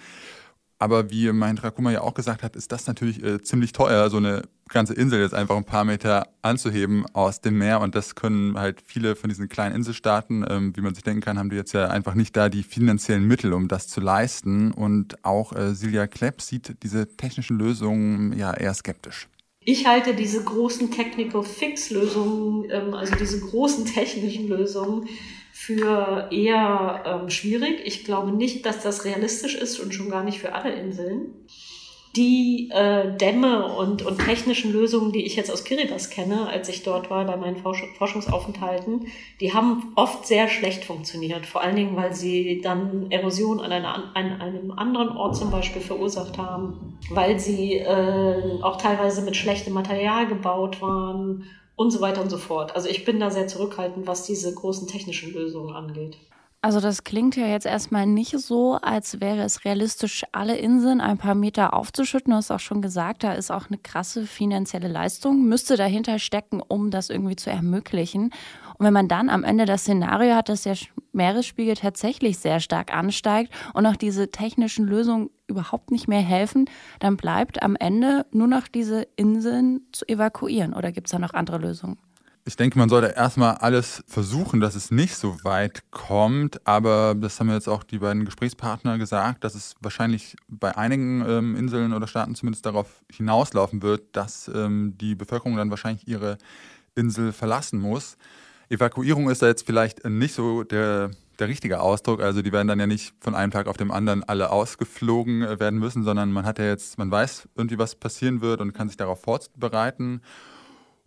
Aber 0.82 1.12
wie 1.12 1.30
mein 1.34 1.58
Drakuma 1.58 1.92
ja 1.92 2.02
auch 2.02 2.14
gesagt 2.14 2.42
hat, 2.42 2.56
ist 2.56 2.72
das 2.72 2.88
natürlich 2.88 3.22
äh, 3.22 3.42
ziemlich 3.42 3.74
teuer, 3.74 4.10
so 4.10 4.16
eine 4.16 4.44
ganze 4.70 4.94
Insel 4.94 5.20
jetzt 5.20 5.34
einfach 5.34 5.58
ein 5.58 5.66
paar 5.66 5.84
Meter 5.84 6.30
anzuheben 6.42 7.06
aus 7.12 7.42
dem 7.42 7.58
Meer. 7.58 7.82
Und 7.82 7.96
das 7.96 8.16
können 8.16 8.58
halt 8.58 8.82
viele 8.82 9.18
von 9.18 9.30
diesen 9.30 9.50
kleinen 9.50 9.76
Inselstaaten, 9.76 10.46
ähm, 10.50 10.76
wie 10.78 10.82
man 10.82 10.96
sich 10.96 11.04
denken 11.04 11.20
kann, 11.20 11.38
haben 11.38 11.50
die 11.50 11.58
jetzt 11.58 11.74
ja 11.74 11.90
einfach 11.90 12.14
nicht 12.14 12.38
da 12.38 12.48
die 12.48 12.64
finanziellen 12.64 13.28
Mittel, 13.28 13.52
um 13.52 13.68
das 13.68 13.90
zu 13.90 14.00
leisten. 14.00 14.72
Und 14.72 15.26
auch 15.26 15.52
äh, 15.54 15.76
Silja 15.76 16.08
Klepp 16.08 16.42
sieht 16.42 16.82
diese 16.82 17.08
technischen 17.18 17.60
Lösungen 17.60 18.32
ja 18.38 18.54
eher 18.54 18.74
skeptisch. 18.74 19.28
Ich 19.60 19.86
halte 19.86 20.16
diese 20.16 20.42
großen 20.46 20.92
Technical 20.92 21.44
Fix-Lösungen, 21.44 22.70
ähm, 22.72 22.94
also 22.94 23.16
diese 23.16 23.42
großen 23.42 23.86
technischen 23.86 24.48
Lösungen, 24.48 25.10
für 25.62 26.30
eher 26.32 27.04
ähm, 27.06 27.30
schwierig. 27.30 27.82
Ich 27.84 28.06
glaube 28.06 28.32
nicht, 28.32 28.66
dass 28.66 28.82
das 28.82 29.04
realistisch 29.04 29.56
ist 29.56 29.78
und 29.80 29.94
schon 29.94 30.10
gar 30.10 30.24
nicht 30.24 30.40
für 30.40 30.54
alle 30.54 30.72
Inseln. 30.72 31.34
Die 32.16 32.70
äh, 32.72 33.16
Dämme 33.18 33.68
und, 33.76 34.02
und 34.02 34.20
technischen 34.26 34.72
Lösungen, 34.72 35.12
die 35.12 35.26
ich 35.26 35.36
jetzt 35.36 35.52
aus 35.52 35.66
Kiribati 35.66 36.10
kenne, 36.12 36.48
als 36.48 36.70
ich 36.70 36.84
dort 36.84 37.10
war 37.10 37.26
bei 37.26 37.36
meinen 37.36 37.58
Forsch 37.58 37.84
Forschungsaufenthalten, 37.98 39.08
die 39.42 39.54
haben 39.54 39.92
oft 39.96 40.26
sehr 40.26 40.48
schlecht 40.48 40.86
funktioniert. 40.86 41.46
Vor 41.46 41.62
allen 41.62 41.76
Dingen, 41.76 41.98
weil 41.98 42.14
sie 42.14 42.62
dann 42.64 43.12
Erosion 43.12 43.60
an, 43.60 43.74
einer, 43.74 44.16
an 44.16 44.42
einem 44.42 44.72
anderen 44.72 45.10
Ort 45.10 45.36
zum 45.36 45.52
Beispiel 45.52 45.82
verursacht 45.82 46.38
haben, 46.38 46.98
weil 47.10 47.38
sie 47.38 47.74
äh, 47.74 48.62
auch 48.62 48.78
teilweise 48.78 49.24
mit 49.24 49.36
schlechtem 49.36 49.74
Material 49.74 50.26
gebaut 50.26 50.82
waren 50.82 51.44
und 51.80 51.92
so 51.92 52.02
weiter 52.02 52.22
und 52.22 52.30
so 52.30 52.38
fort. 52.38 52.76
Also 52.76 52.90
ich 52.90 53.06
bin 53.06 53.22
da 53.22 53.32
sehr 53.32 53.48
zurückhaltend, 53.48 54.06
was 54.06 54.26
diese 54.26 54.54
großen 54.54 54.86
technischen 54.86 55.32
Lösungen 55.32 55.74
angeht. 55.74 56.18
Also 56.62 56.82
das 56.82 57.06
klingt 57.06 57.38
ja 57.38 57.48
jetzt 57.48 57.66
erstmal 57.66 58.06
nicht 58.06 58.38
so, 58.38 58.74
als 58.82 59.22
wäre 59.22 59.44
es 59.44 59.64
realistisch, 59.64 60.26
alle 60.34 60.58
Inseln 60.58 61.00
ein 61.00 61.18
paar 61.18 61.36
Meter 61.36 61.74
aufzuschütten. 61.74 62.32
Du 62.32 62.36
hast 62.36 62.52
auch 62.52 62.60
schon 62.60 62.82
gesagt, 62.82 63.24
da 63.24 63.32
ist 63.32 63.50
auch 63.50 63.68
eine 63.70 63.78
krasse 63.78 64.26
finanzielle 64.26 64.90
Leistung, 64.90 65.46
müsste 65.46 65.78
dahinter 65.78 66.20
stecken, 66.20 66.62
um 66.62 66.92
das 66.92 67.10
irgendwie 67.10 67.38
zu 67.38 67.50
ermöglichen. 67.50 68.32
Und 68.80 68.86
wenn 68.86 68.94
man 68.94 69.10
dann 69.10 69.30
am 69.30 69.44
Ende 69.44 69.66
das 69.66 69.82
Szenario 69.82 70.36
hat, 70.36 70.48
dass 70.48 70.64
der 70.64 70.78
Meeresspiegel 71.12 71.76
tatsächlich 71.76 72.38
sehr 72.38 72.62
stark 72.62 72.94
ansteigt 72.94 73.54
und 73.74 73.86
auch 73.86 73.98
diese 73.98 74.32
technischen 74.32 74.88
Lösungen 74.88 75.30
überhaupt 75.48 75.92
nicht 75.92 76.08
mehr 76.08 76.22
helfen, 76.22 76.70
dann 77.02 77.18
bleibt 77.18 77.62
am 77.62 77.76
Ende 77.76 78.26
nur 78.32 78.48
noch 78.48 78.70
diese 78.70 79.06
Inseln 79.18 79.82
zu 79.92 80.08
evakuieren. 80.08 80.74
Oder 80.74 80.94
gibt 80.94 81.08
es 81.08 81.12
da 81.12 81.20
noch 81.20 81.34
andere 81.34 81.58
Lösungen? 81.58 81.98
Ich 82.46 82.56
denke, 82.56 82.80
man 82.80 82.88
sollte 82.88 83.08
erstmal 83.08 83.56
alles 83.56 84.02
versuchen, 84.08 84.62
dass 84.62 84.76
es 84.76 84.92
nicht 84.92 85.18
so 85.18 85.36
weit 85.44 85.84
kommt. 85.92 86.66
Aber 86.66 87.16
das 87.16 87.38
haben 87.40 87.52
jetzt 87.52 87.68
auch 87.68 87.84
die 87.84 88.00
beiden 88.00 88.24
Gesprächspartner 88.24 88.98
gesagt, 88.98 89.44
dass 89.44 89.56
es 89.56 89.76
wahrscheinlich 89.82 90.38
bei 90.48 90.78
einigen 90.78 91.26
ähm, 91.28 91.58
Inseln 91.58 91.92
oder 91.92 92.08
Staaten 92.08 92.34
zumindest 92.34 92.66
darauf 92.66 93.04
hinauslaufen 93.12 93.82
wird, 93.82 94.16
dass 94.16 94.50
ähm, 94.56 94.98
die 94.98 95.16
Bevölkerung 95.16 95.58
dann 95.58 95.70
wahrscheinlich 95.70 96.08
ihre 96.08 96.38
Insel 96.96 97.34
verlassen 97.34 97.82
muss. 97.82 98.16
Evakuierung 98.70 99.30
ist 99.30 99.42
da 99.42 99.48
jetzt 99.48 99.66
vielleicht 99.66 100.06
nicht 100.06 100.34
so 100.34 100.64
der, 100.64 101.12
der 101.40 101.48
richtige 101.48 101.82
Ausdruck. 101.82 102.22
Also 102.22 102.42
die 102.42 102.52
werden 102.52 102.68
dann 102.68 102.80
ja 102.80 102.88
nicht 102.88 103.14
von 103.20 103.34
einem 103.34 103.52
Tag 103.52 103.68
auf 103.68 103.78
den 103.78 103.92
anderen 103.92 104.24
alle 104.24 104.52
ausgeflogen 104.52 105.42
äh, 105.42 105.60
werden 105.60 105.80
müssen, 105.80 106.04
sondern 106.04 106.32
man 106.32 106.46
hat 106.46 106.60
ja 106.60 106.66
jetzt, 106.66 106.98
man 106.98 107.10
weiß 107.10 107.50
irgendwie, 107.56 107.80
was 107.80 107.96
passieren 107.96 108.42
wird 108.42 108.62
und 108.62 108.74
kann 108.74 108.88
sich 108.88 108.98
darauf 108.98 109.22
vorbereiten. 109.22 110.22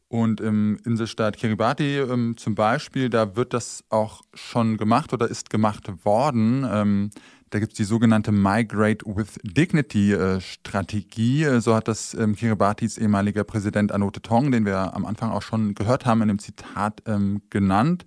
Und 0.08 0.42
im 0.42 0.78
Inselstaat 0.84 1.38
Kiribati 1.38 1.98
ähm, 1.98 2.36
zum 2.36 2.54
Beispiel, 2.54 3.08
da 3.08 3.34
wird 3.34 3.54
das 3.54 3.82
auch 3.88 4.22
schon 4.34 4.76
gemacht 4.76 5.12
oder 5.14 5.26
ist 5.28 5.48
gemacht 5.48 5.90
worden. 6.04 6.66
Ähm, 6.70 7.10
da 7.52 7.58
gibt 7.58 7.72
es 7.72 7.76
die 7.76 7.84
sogenannte 7.84 8.32
Migrate 8.32 9.04
with 9.04 9.38
Dignity 9.42 10.14
äh, 10.14 10.40
Strategie. 10.40 11.60
So 11.60 11.74
hat 11.74 11.86
das 11.86 12.14
ähm, 12.14 12.34
Kiribatis 12.34 12.96
ehemaliger 12.96 13.44
Präsident 13.44 13.92
Anote 13.92 14.22
Tong, 14.22 14.50
den 14.50 14.64
wir 14.64 14.94
am 14.94 15.04
Anfang 15.04 15.30
auch 15.30 15.42
schon 15.42 15.74
gehört 15.74 16.06
haben, 16.06 16.22
in 16.22 16.28
dem 16.28 16.38
Zitat 16.38 17.02
ähm, 17.06 17.42
genannt. 17.50 18.06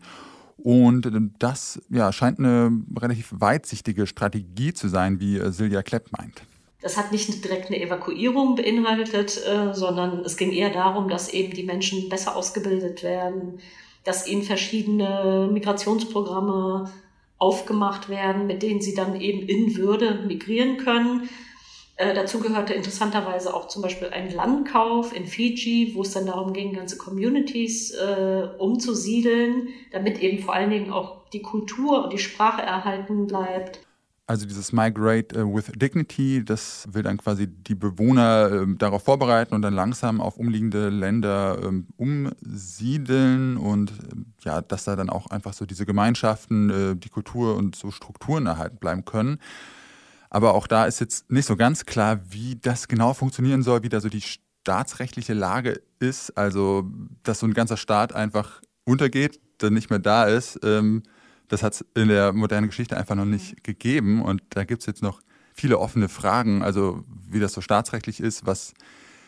Und 0.58 1.06
äh, 1.06 1.12
das 1.38 1.80
ja, 1.90 2.12
scheint 2.12 2.40
eine 2.40 2.72
relativ 3.00 3.30
weitsichtige 3.36 4.08
Strategie 4.08 4.74
zu 4.74 4.88
sein, 4.88 5.20
wie 5.20 5.38
äh, 5.38 5.52
Silja 5.52 5.84
Klepp 5.84 6.12
meint. 6.18 6.42
Das 6.82 6.98
hat 6.98 7.12
nicht 7.12 7.44
direkt 7.46 7.68
eine 7.68 7.80
Evakuierung 7.80 8.56
beinhaltet, 8.56 9.40
äh, 9.46 9.76
sondern 9.76 10.22
es 10.22 10.38
ging 10.38 10.52
eher 10.52 10.72
darum, 10.72 11.08
dass 11.08 11.32
eben 11.32 11.54
die 11.54 11.64
Menschen 11.64 12.10
besser 12.10 12.36
ausgebildet 12.36 13.04
werden, 13.04 13.60
dass 14.04 14.28
ihnen 14.28 14.42
verschiedene 14.42 15.50
Migrationsprogramme 15.54 16.90
aufgemacht 17.38 18.10
werden, 18.10 18.48
mit 18.48 18.64
denen 18.64 18.82
sie 18.82 18.96
dann 18.96 19.20
eben 19.20 19.48
in 19.48 19.76
Würde 19.76 20.24
migrieren 20.28 20.78
können. 20.78 21.30
Äh, 21.98 22.14
dazu 22.14 22.40
gehörte 22.40 22.74
interessanterweise 22.74 23.54
auch 23.54 23.68
zum 23.68 23.82
Beispiel 23.82 24.10
ein 24.10 24.34
Landkauf 24.34 25.16
in 25.16 25.26
Fiji, 25.26 25.94
wo 25.96 26.02
es 26.02 26.12
dann 26.12 26.26
darum 26.26 26.52
ging, 26.52 26.74
ganze 26.74 26.98
Communities 26.98 27.92
äh, 27.92 28.50
umzusiedeln, 28.58 29.70
damit 29.92 30.20
eben 30.20 30.40
vor 30.40 30.54
allen 30.54 30.72
Dingen 30.72 30.92
auch 30.92 31.30
die 31.32 31.42
Kultur 31.42 32.04
und 32.04 32.14
die 32.14 32.18
Sprache 32.18 32.62
erhalten 32.62 33.28
bleibt. 33.28 33.80
Also 34.28 34.48
dieses 34.48 34.74
Migrate 34.74 35.36
äh, 35.36 35.44
with 35.44 35.72
Dignity, 35.76 36.44
das 36.44 36.88
will 36.92 37.04
dann 37.04 37.18
quasi 37.18 37.46
die 37.48 37.76
Bewohner 37.76 38.52
äh, 38.52 38.76
darauf 38.76 39.04
vorbereiten 39.04 39.54
und 39.54 39.62
dann 39.62 39.76
langsam 39.76 40.20
auf 40.20 40.38
umliegende 40.38 40.90
Länder 40.90 41.60
ähm, 41.64 41.88
umsiedeln 41.96 43.58
und 43.58 43.92
äh, 43.92 43.94
ja, 44.44 44.62
dass 44.62 44.86
da 44.86 44.96
dann 44.96 45.12
auch 45.12 45.28
einfach 45.28 45.54
so 45.54 45.68
diese 45.68 45.86
Gemeinschaften, 45.86 46.70
äh, 46.72 46.96
die 46.96 47.10
Kultur 47.10 47.56
und 47.56 47.76
so 47.76 47.92
Strukturen 47.92 48.48
erhalten 48.48 48.78
bleiben 48.78 49.06
können. 49.06 49.38
Aber 50.32 50.56
auch 50.56 50.66
da 50.66 50.86
ist 50.86 51.00
jetzt 51.00 51.32
nicht 51.32 51.46
so 51.46 51.56
ganz 51.56 51.86
klar, 51.86 52.20
wie 52.28 52.56
das 52.56 52.88
genau 52.88 53.14
funktionieren 53.14 53.62
soll, 53.62 53.84
wie 53.84 53.90
da 53.90 54.02
so 54.02 54.10
die 54.10 54.24
staatsrechtliche 54.24 55.36
Lage 55.36 55.82
ist. 56.00 56.36
Also, 56.36 56.90
dass 57.22 57.40
so 57.40 57.46
ein 57.46 57.54
ganzer 57.54 57.78
Staat 57.78 58.14
einfach 58.14 58.62
untergeht, 58.86 59.40
dann 59.60 59.74
nicht 59.74 59.92
mehr 59.92 60.00
da 60.00 60.26
ist. 60.26 60.60
Ähm, 60.64 61.04
das 61.48 61.64
hat 61.64 61.74
es 61.74 61.86
in 61.96 62.08
der 62.08 62.34
modernen 62.34 62.68
Geschichte 62.68 62.98
einfach 62.98 63.16
noch 63.16 63.26
nicht 63.26 63.64
gegeben. 63.64 64.22
Und 64.22 64.42
da 64.50 64.64
gibt 64.64 64.82
es 64.82 64.86
jetzt 64.86 65.02
noch 65.02 65.22
viele 65.54 65.80
offene 65.80 66.10
Fragen, 66.10 66.62
also 66.62 67.04
wie 67.30 67.40
das 67.40 67.54
so 67.54 67.62
staatsrechtlich 67.62 68.20
ist, 68.20 68.46
was 68.46 68.74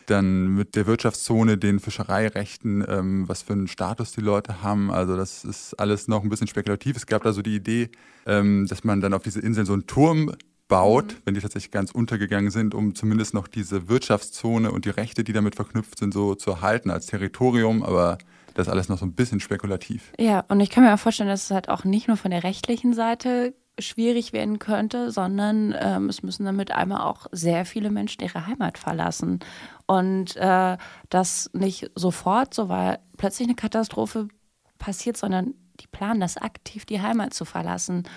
dann 0.06 0.54
mit 0.54 0.74
der 0.74 0.86
Wirtschaftszone, 0.86 1.58
den 1.58 1.80
Fischereirechten, 1.80 2.84
ähm, 2.88 3.28
was 3.28 3.42
für 3.42 3.52
einen 3.52 3.68
Status 3.68 4.12
die 4.12 4.20
Leute 4.20 4.62
haben. 4.62 4.90
Also 4.90 5.16
das 5.16 5.44
ist 5.44 5.74
alles 5.74 6.08
noch 6.08 6.22
ein 6.22 6.28
bisschen 6.28 6.46
spekulativ. 6.46 6.96
Es 6.96 7.06
gab 7.06 7.22
da 7.22 7.32
so 7.32 7.42
die 7.42 7.56
Idee, 7.56 7.90
ähm, 8.26 8.66
dass 8.66 8.84
man 8.84 9.00
dann 9.00 9.12
auf 9.12 9.22
diese 9.22 9.40
Inseln 9.40 9.66
so 9.66 9.74
einen 9.74 9.86
Turm 9.86 10.32
baut, 10.68 11.12
mhm. 11.12 11.16
wenn 11.24 11.34
die 11.34 11.40
tatsächlich 11.40 11.70
ganz 11.70 11.90
untergegangen 11.90 12.50
sind, 12.50 12.74
um 12.74 12.94
zumindest 12.94 13.34
noch 13.34 13.48
diese 13.48 13.88
Wirtschaftszone 13.88 14.70
und 14.70 14.84
die 14.84 14.90
Rechte, 14.90 15.24
die 15.24 15.32
damit 15.32 15.56
verknüpft 15.56 15.98
sind, 15.98 16.14
so 16.14 16.34
zu 16.34 16.50
erhalten 16.52 16.90
als 16.90 17.06
Territorium. 17.06 17.82
Aber 17.82 18.18
das 18.58 18.66
ist 18.66 18.72
alles 18.72 18.88
noch 18.88 18.98
so 18.98 19.06
ein 19.06 19.12
bisschen 19.12 19.38
spekulativ. 19.38 20.12
Ja, 20.18 20.44
und 20.48 20.58
ich 20.58 20.68
kann 20.68 20.82
mir 20.82 20.92
auch 20.92 20.98
vorstellen, 20.98 21.28
dass 21.28 21.44
es 21.44 21.50
halt 21.52 21.68
auch 21.68 21.84
nicht 21.84 22.08
nur 22.08 22.16
von 22.16 22.32
der 22.32 22.42
rechtlichen 22.42 22.92
Seite 22.92 23.54
schwierig 23.78 24.32
werden 24.32 24.58
könnte, 24.58 25.12
sondern 25.12 25.76
ähm, 25.78 26.08
es 26.08 26.24
müssen 26.24 26.44
damit 26.44 26.72
einmal 26.72 27.02
auch 27.02 27.28
sehr 27.30 27.64
viele 27.64 27.92
Menschen 27.92 28.24
ihre 28.24 28.48
Heimat 28.48 28.76
verlassen. 28.76 29.38
Und 29.86 30.34
äh, 30.34 30.76
das 31.08 31.50
nicht 31.52 31.92
sofort, 31.94 32.52
so 32.52 32.68
weil 32.68 32.98
plötzlich 33.16 33.46
eine 33.46 33.54
Katastrophe 33.54 34.26
passiert, 34.78 35.16
sondern 35.16 35.54
die 35.78 35.86
planen 35.86 36.18
das 36.18 36.36
aktiv, 36.36 36.84
die 36.84 37.00
Heimat 37.00 37.34
zu 37.34 37.44
verlassen. 37.44 38.08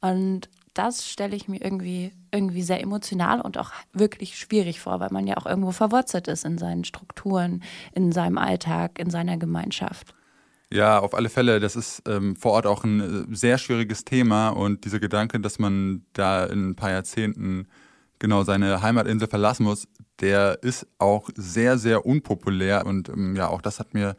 Und 0.00 0.48
das 0.74 1.08
stelle 1.08 1.36
ich 1.36 1.48
mir 1.48 1.62
irgendwie, 1.62 2.12
irgendwie 2.32 2.62
sehr 2.62 2.80
emotional 2.80 3.40
und 3.40 3.58
auch 3.58 3.72
wirklich 3.92 4.38
schwierig 4.38 4.80
vor, 4.80 5.00
weil 5.00 5.10
man 5.10 5.26
ja 5.26 5.36
auch 5.36 5.46
irgendwo 5.46 5.72
verwurzelt 5.72 6.28
ist 6.28 6.44
in 6.44 6.58
seinen 6.58 6.84
Strukturen, 6.84 7.62
in 7.94 8.12
seinem 8.12 8.38
Alltag, 8.38 8.98
in 8.98 9.10
seiner 9.10 9.36
Gemeinschaft. 9.36 10.14
Ja, 10.72 11.00
auf 11.00 11.14
alle 11.14 11.28
Fälle. 11.28 11.60
Das 11.60 11.76
ist 11.76 12.02
ähm, 12.08 12.34
vor 12.34 12.52
Ort 12.52 12.66
auch 12.66 12.84
ein 12.84 13.00
äh, 13.30 13.34
sehr 13.36 13.58
schwieriges 13.58 14.06
Thema 14.06 14.48
und 14.48 14.86
dieser 14.86 15.00
Gedanke, 15.00 15.38
dass 15.38 15.58
man 15.58 16.06
da 16.14 16.46
in 16.46 16.70
ein 16.70 16.76
paar 16.76 16.90
Jahrzehnten 16.90 17.68
genau 18.18 18.44
seine 18.44 18.80
Heimatinsel 18.80 19.28
verlassen 19.28 19.64
muss, 19.64 19.86
der 20.20 20.62
ist 20.62 20.86
auch 20.98 21.28
sehr, 21.34 21.76
sehr 21.76 22.06
unpopulär 22.06 22.86
und 22.86 23.10
ähm, 23.10 23.36
ja, 23.36 23.48
auch 23.48 23.60
das 23.60 23.80
hat 23.80 23.92
mir 23.92 24.16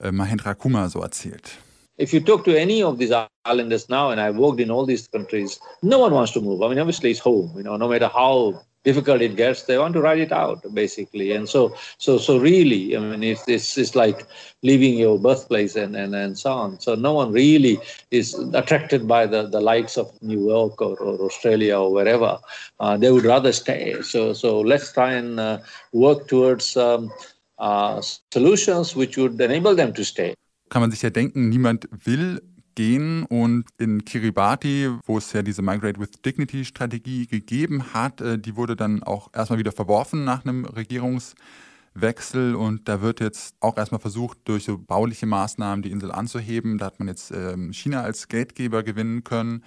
äh, 0.00 0.12
Mahendra 0.12 0.54
Kumar 0.54 0.90
so 0.90 1.00
erzählt. 1.00 1.58
If 1.98 2.14
you 2.14 2.20
talk 2.20 2.44
to 2.44 2.56
any 2.56 2.82
of 2.82 2.98
these 2.98 3.12
islanders 3.44 3.88
now, 3.88 4.10
and 4.10 4.20
I've 4.20 4.36
worked 4.36 4.60
in 4.60 4.70
all 4.70 4.86
these 4.86 5.08
countries, 5.08 5.58
no 5.82 5.98
one 5.98 6.12
wants 6.14 6.32
to 6.32 6.40
move. 6.40 6.62
I 6.62 6.68
mean, 6.68 6.78
obviously 6.78 7.10
it's 7.10 7.18
home, 7.20 7.52
you 7.56 7.64
know, 7.64 7.76
no 7.76 7.88
matter 7.88 8.08
how 8.08 8.62
difficult 8.84 9.20
it 9.20 9.36
gets, 9.36 9.64
they 9.64 9.76
want 9.76 9.92
to 9.94 10.00
ride 10.00 10.20
it 10.20 10.32
out 10.32 10.62
basically. 10.72 11.32
And 11.32 11.48
so, 11.48 11.74
so, 11.98 12.16
so 12.16 12.38
really, 12.38 12.96
I 12.96 13.00
mean, 13.00 13.22
it's, 13.24 13.46
it's, 13.48 13.76
it's 13.76 13.94
like 13.96 14.26
leaving 14.62 14.96
your 14.96 15.18
birthplace 15.18 15.74
and, 15.74 15.96
and, 15.96 16.14
and 16.14 16.38
so 16.38 16.52
on. 16.52 16.78
So 16.78 16.94
no 16.94 17.12
one 17.12 17.32
really 17.32 17.78
is 18.10 18.34
attracted 18.54 19.08
by 19.08 19.26
the, 19.26 19.48
the 19.48 19.60
lights 19.60 19.98
of 19.98 20.10
New 20.22 20.48
York 20.48 20.80
or, 20.80 20.96
or 20.98 21.20
Australia 21.26 21.78
or 21.78 21.92
wherever. 21.92 22.38
Uh, 22.78 22.96
they 22.96 23.10
would 23.10 23.24
rather 23.24 23.52
stay. 23.52 24.00
So, 24.02 24.32
so 24.32 24.60
let's 24.60 24.92
try 24.92 25.12
and 25.14 25.40
uh, 25.40 25.58
work 25.92 26.28
towards 26.28 26.76
um, 26.76 27.10
uh, 27.58 28.00
solutions 28.32 28.94
which 28.94 29.16
would 29.16 29.40
enable 29.40 29.74
them 29.74 29.92
to 29.94 30.04
stay. 30.04 30.34
Kann 30.68 30.82
man 30.82 30.90
sich 30.90 31.02
ja 31.02 31.10
denken, 31.10 31.48
niemand 31.48 31.88
will 31.90 32.42
gehen. 32.78 33.24
Und 33.24 33.64
in 33.78 34.04
Kiribati, 34.04 34.88
wo 35.04 35.18
es 35.18 35.32
ja 35.32 35.42
diese 35.42 35.62
Migrate 35.62 35.98
with 35.98 36.22
Dignity 36.24 36.64
Strategie 36.64 37.26
gegeben 37.26 37.92
hat, 37.92 38.20
äh, 38.20 38.38
die 38.38 38.54
wurde 38.54 38.76
dann 38.76 39.02
auch 39.02 39.30
erstmal 39.34 39.58
wieder 39.58 39.72
verworfen 39.72 40.24
nach 40.24 40.44
einem 40.44 40.64
Regierungswechsel. 40.64 42.54
Und 42.54 42.88
da 42.88 43.02
wird 43.02 43.18
jetzt 43.18 43.56
auch 43.58 43.76
erstmal 43.76 44.00
versucht, 44.00 44.38
durch 44.44 44.64
so 44.64 44.78
bauliche 44.78 45.26
Maßnahmen 45.26 45.82
die 45.82 45.90
Insel 45.90 46.12
anzuheben. 46.12 46.78
Da 46.78 46.86
hat 46.86 47.00
man 47.00 47.08
jetzt 47.08 47.32
ähm, 47.32 47.72
China 47.72 48.02
als 48.02 48.28
Geldgeber 48.28 48.84
gewinnen 48.84 49.24
können 49.24 49.64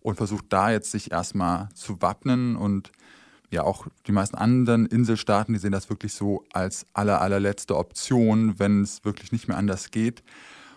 und 0.00 0.16
versucht 0.16 0.46
da 0.48 0.70
jetzt 0.70 0.90
sich 0.90 1.12
erstmal 1.12 1.68
zu 1.74 2.00
wappnen. 2.00 2.56
Und 2.56 2.92
ja 3.54 3.64
auch 3.64 3.86
die 4.06 4.12
meisten 4.12 4.36
anderen 4.36 4.86
Inselstaaten, 4.86 5.54
die 5.54 5.58
sehen 5.58 5.72
das 5.72 5.88
wirklich 5.88 6.12
so 6.12 6.44
als 6.52 6.86
aller, 6.92 7.20
allerletzte 7.20 7.76
Option, 7.76 8.58
wenn 8.58 8.82
es 8.82 9.04
wirklich 9.04 9.32
nicht 9.32 9.48
mehr 9.48 9.56
anders 9.56 9.90
geht. 9.90 10.22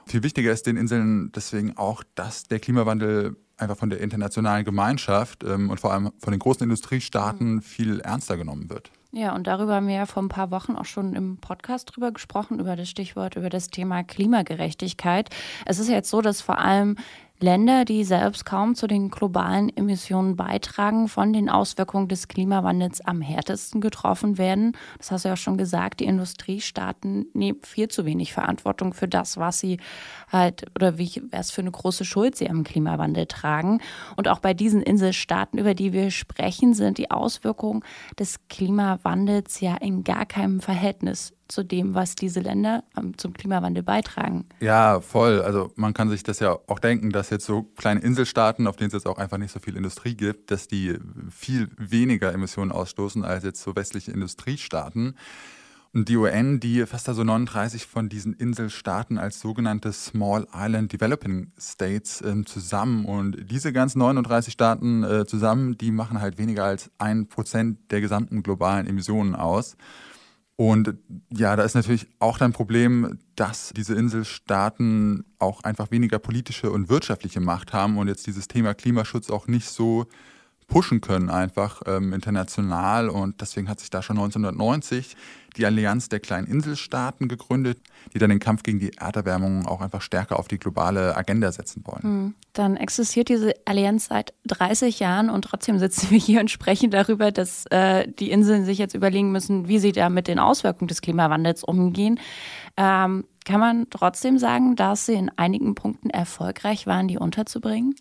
Viel 0.05 0.23
wichtiger 0.23 0.51
ist 0.51 0.65
den 0.65 0.77
Inseln 0.77 1.31
deswegen 1.33 1.77
auch, 1.77 2.03
dass 2.15 2.45
der 2.45 2.59
Klimawandel 2.59 3.35
einfach 3.57 3.75
von 3.77 3.89
der 3.89 3.99
internationalen 3.99 4.63
Gemeinschaft 4.63 5.43
ähm, 5.43 5.69
und 5.69 5.79
vor 5.79 5.91
allem 5.91 6.11
von 6.19 6.31
den 6.31 6.39
großen 6.39 6.63
Industriestaaten 6.63 7.55
mhm. 7.55 7.61
viel 7.61 7.99
ernster 7.99 8.37
genommen 8.37 8.69
wird. 8.69 8.91
Ja, 9.11 9.33
und 9.33 9.47
darüber 9.47 9.75
haben 9.75 9.87
wir 9.87 9.95
ja 9.95 10.05
vor 10.05 10.21
ein 10.21 10.29
paar 10.29 10.51
Wochen 10.51 10.75
auch 10.75 10.85
schon 10.85 11.13
im 11.13 11.37
Podcast 11.37 11.95
drüber 11.95 12.11
gesprochen, 12.11 12.59
über 12.59 12.75
das 12.75 12.89
Stichwort, 12.89 13.35
über 13.35 13.49
das 13.49 13.69
Thema 13.69 14.03
Klimagerechtigkeit. 14.03 15.29
Es 15.65 15.79
ist 15.79 15.87
ja 15.87 15.95
jetzt 15.95 16.09
so, 16.09 16.21
dass 16.21 16.41
vor 16.41 16.59
allem 16.59 16.97
Länder, 17.39 17.85
die 17.85 18.03
selbst 18.03 18.45
kaum 18.45 18.73
zu 18.73 18.87
den 18.87 19.11
globalen 19.11 19.75
Emissionen 19.77 20.35
beitragen, 20.35 21.07
von 21.07 21.33
den 21.33 21.49
Auswirkungen 21.49 22.07
des 22.07 22.27
Klimawandels 22.27 23.01
am 23.01 23.21
härtesten 23.21 23.79
getroffen 23.79 24.39
werden. 24.39 24.75
Das 24.97 25.11
hast 25.11 25.25
du 25.25 25.29
ja 25.29 25.37
schon 25.37 25.55
gesagt, 25.55 25.99
die 25.99 26.05
Industriestaaten 26.05 27.27
nehmen 27.33 27.59
viel 27.61 27.89
zu 27.89 28.05
wenig 28.05 28.33
Verantwortung 28.33 28.93
für 28.93 29.07
das, 29.07 29.37
was 29.37 29.59
sie 29.59 29.77
halt 30.31 30.65
oder 30.75 30.97
wie 30.97 31.21
was 31.29 31.51
für 31.51 31.61
eine 31.61 31.69
große 31.69 32.05
Schuld 32.05 32.35
sie 32.35 32.49
am 32.49 32.63
Klimawandel 32.63 33.27
tragen. 33.27 33.81
Und 34.15 34.27
auch 34.27 34.39
bei 34.39 34.55
diesen 34.55 34.81
Inselstaaten, 34.81 35.59
über 35.59 35.75
die 35.75 35.93
wir 35.93 36.09
sprechen, 36.09 36.73
sind 36.73 36.97
die 36.97 37.11
Auswirkungen 37.11 37.83
des 38.17 38.39
Klimawandels 38.49 39.59
ja 39.59 39.75
in 39.75 40.03
gar 40.03 40.25
keinem 40.25 40.59
Verhältnis 40.59 41.36
zu 41.47 41.63
dem, 41.63 41.93
was 41.93 42.15
diese 42.15 42.39
Länder 42.39 42.83
zum 43.17 43.33
Klimawandel 43.33 43.83
beitragen. 43.83 44.45
Ja, 44.59 45.01
voll. 45.01 45.41
Also 45.41 45.71
man 45.75 45.93
kann 45.93 46.09
sich 46.09 46.23
das 46.23 46.39
ja 46.39 46.57
auch 46.67 46.79
denken, 46.79 47.11
dass 47.11 47.29
jetzt 47.29 47.45
so 47.45 47.63
kleine 47.63 48.01
Inselstaaten, 48.01 48.67
auf 48.67 48.75
denen 48.75 48.87
es 48.87 48.93
jetzt 48.93 49.07
auch 49.07 49.17
einfach 49.17 49.37
nicht 49.37 49.51
so 49.51 49.59
viel 49.59 49.75
Industrie 49.75 50.15
gibt, 50.15 50.51
dass 50.51 50.67
die 50.67 50.97
viel 51.29 51.69
weniger 51.77 52.33
Emissionen 52.33 52.71
ausstoßen 52.71 53.23
als 53.23 53.43
jetzt 53.43 53.61
so 53.61 53.75
westliche 53.75 54.11
Industriestaaten. 54.11 55.15
Und 55.93 56.09
die 56.09 56.17
UN, 56.17 56.59
die 56.59 56.85
fasst 56.85 57.07
da 57.07 57.13
so 57.13 57.23
39 57.23 57.87
von 57.87 58.09
diesen 58.09 58.33
Inselstaaten 58.33 59.17
als 59.17 59.39
sogenannte 59.39 59.91
Small 59.93 60.45
Island 60.53 60.93
Developing 60.93 61.51
States 61.57 62.21
äh, 62.21 62.43
zusammen. 62.45 63.05
Und 63.05 63.49
diese 63.49 63.73
ganzen 63.73 63.99
39 63.99 64.53
Staaten 64.53 65.03
äh, 65.03 65.25
zusammen, 65.25 65.77
die 65.77 65.91
machen 65.91 66.21
halt 66.21 66.37
weniger 66.37 66.65
als 66.65 66.91
ein 66.97 67.27
Prozent 67.27 67.79
der 67.89 68.01
gesamten 68.01 68.43
globalen 68.43 68.85
Emissionen 68.85 69.33
aus. 69.33 69.77
Und 70.57 70.95
ja, 71.29 71.55
da 71.55 71.63
ist 71.63 71.75
natürlich 71.75 72.07
auch 72.17 72.41
ein 72.41 72.51
Problem, 72.51 73.19
dass 73.35 73.71
diese 73.75 73.93
Inselstaaten 73.93 75.23
auch 75.37 75.63
einfach 75.63 75.91
weniger 75.91 76.17
politische 76.17 76.71
und 76.71 76.89
wirtschaftliche 76.89 77.39
Macht 77.39 77.73
haben 77.73 77.99
und 77.99 78.07
jetzt 78.07 78.25
dieses 78.25 78.47
Thema 78.47 78.73
Klimaschutz 78.73 79.29
auch 79.29 79.47
nicht 79.47 79.69
so 79.69 80.07
pushen 80.67 81.01
können 81.01 81.29
einfach 81.29 81.81
ähm, 81.85 82.13
international. 82.13 83.09
Und 83.09 83.41
deswegen 83.41 83.69
hat 83.69 83.79
sich 83.79 83.89
da 83.89 84.01
schon 84.01 84.17
1990 84.17 85.15
die 85.55 85.65
Allianz 85.65 86.07
der 86.09 86.19
kleinen 86.19 86.45
Inselstaaten 86.47 87.27
gegründet, 87.27 87.79
die 88.13 88.19
dann 88.19 88.29
den 88.29 88.39
Kampf 88.39 88.63
gegen 88.63 88.79
die 88.79 88.93
Erderwärmung 88.93 89.65
auch 89.65 89.81
einfach 89.81 90.01
stärker 90.01 90.37
auf 90.37 90.47
die 90.47 90.59
globale 90.59 91.17
Agenda 91.17 91.51
setzen 91.51 91.83
wollen. 91.85 92.03
Hm. 92.03 92.35
Dann 92.53 92.77
existiert 92.77 93.29
diese 93.29 93.53
Allianz 93.65 94.07
seit 94.07 94.33
30 94.45 94.99
Jahren 94.99 95.29
und 95.29 95.43
trotzdem 95.43 95.79
sitzen 95.79 96.11
wir 96.11 96.19
hier 96.19 96.41
und 96.41 96.51
sprechen 96.51 96.91
darüber, 96.91 97.31
dass 97.31 97.65
äh, 97.67 98.07
die 98.07 98.29
Inseln 98.29 98.65
sich 98.65 98.77
jetzt 98.77 98.93
überlegen 98.93 99.31
müssen, 99.31 99.67
wie 99.67 99.79
sie 99.79 99.91
da 99.91 100.09
mit 100.09 100.27
den 100.27 100.39
Auswirkungen 100.39 100.87
des 100.87 101.01
Klimawandels 101.01 101.63
umgehen. 101.63 102.19
Ähm, 102.75 103.25
kann 103.45 103.59
man 103.59 103.87
trotzdem 103.89 104.37
sagen, 104.37 104.75
dass 104.75 105.05
sie 105.05 105.13
in 105.13 105.31
einigen 105.37 105.73
Punkten 105.73 106.09
erfolgreich 106.09 106.85
waren, 106.85 107.07
die 107.07 107.17
unterzubringen? 107.17 107.95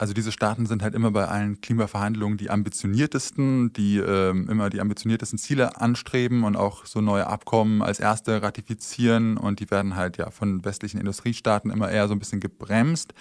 Also 0.00 0.14
diese 0.14 0.30
Staaten 0.30 0.66
sind 0.66 0.82
halt 0.84 0.94
immer 0.94 1.10
bei 1.10 1.26
allen 1.26 1.60
Klimaverhandlungen 1.60 2.38
die 2.38 2.50
ambitioniertesten, 2.50 3.72
die 3.72 3.98
ähm, 3.98 4.48
immer 4.48 4.70
die 4.70 4.80
ambitioniertesten 4.80 5.40
Ziele 5.40 5.80
anstreben 5.80 6.44
und 6.44 6.56
auch 6.56 6.86
so 6.86 7.00
neue 7.00 7.26
Abkommen 7.26 7.82
als 7.82 7.98
erste 7.98 8.40
ratifizieren 8.40 9.36
und 9.36 9.58
die 9.58 9.72
werden 9.72 9.96
halt 9.96 10.16
ja 10.16 10.30
von 10.30 10.64
westlichen 10.64 10.98
Industriestaaten 10.98 11.72
immer 11.72 11.90
eher 11.90 12.06
so 12.06 12.14
ein 12.14 12.20
bisschen 12.20 12.38
gebremst. 12.38 13.12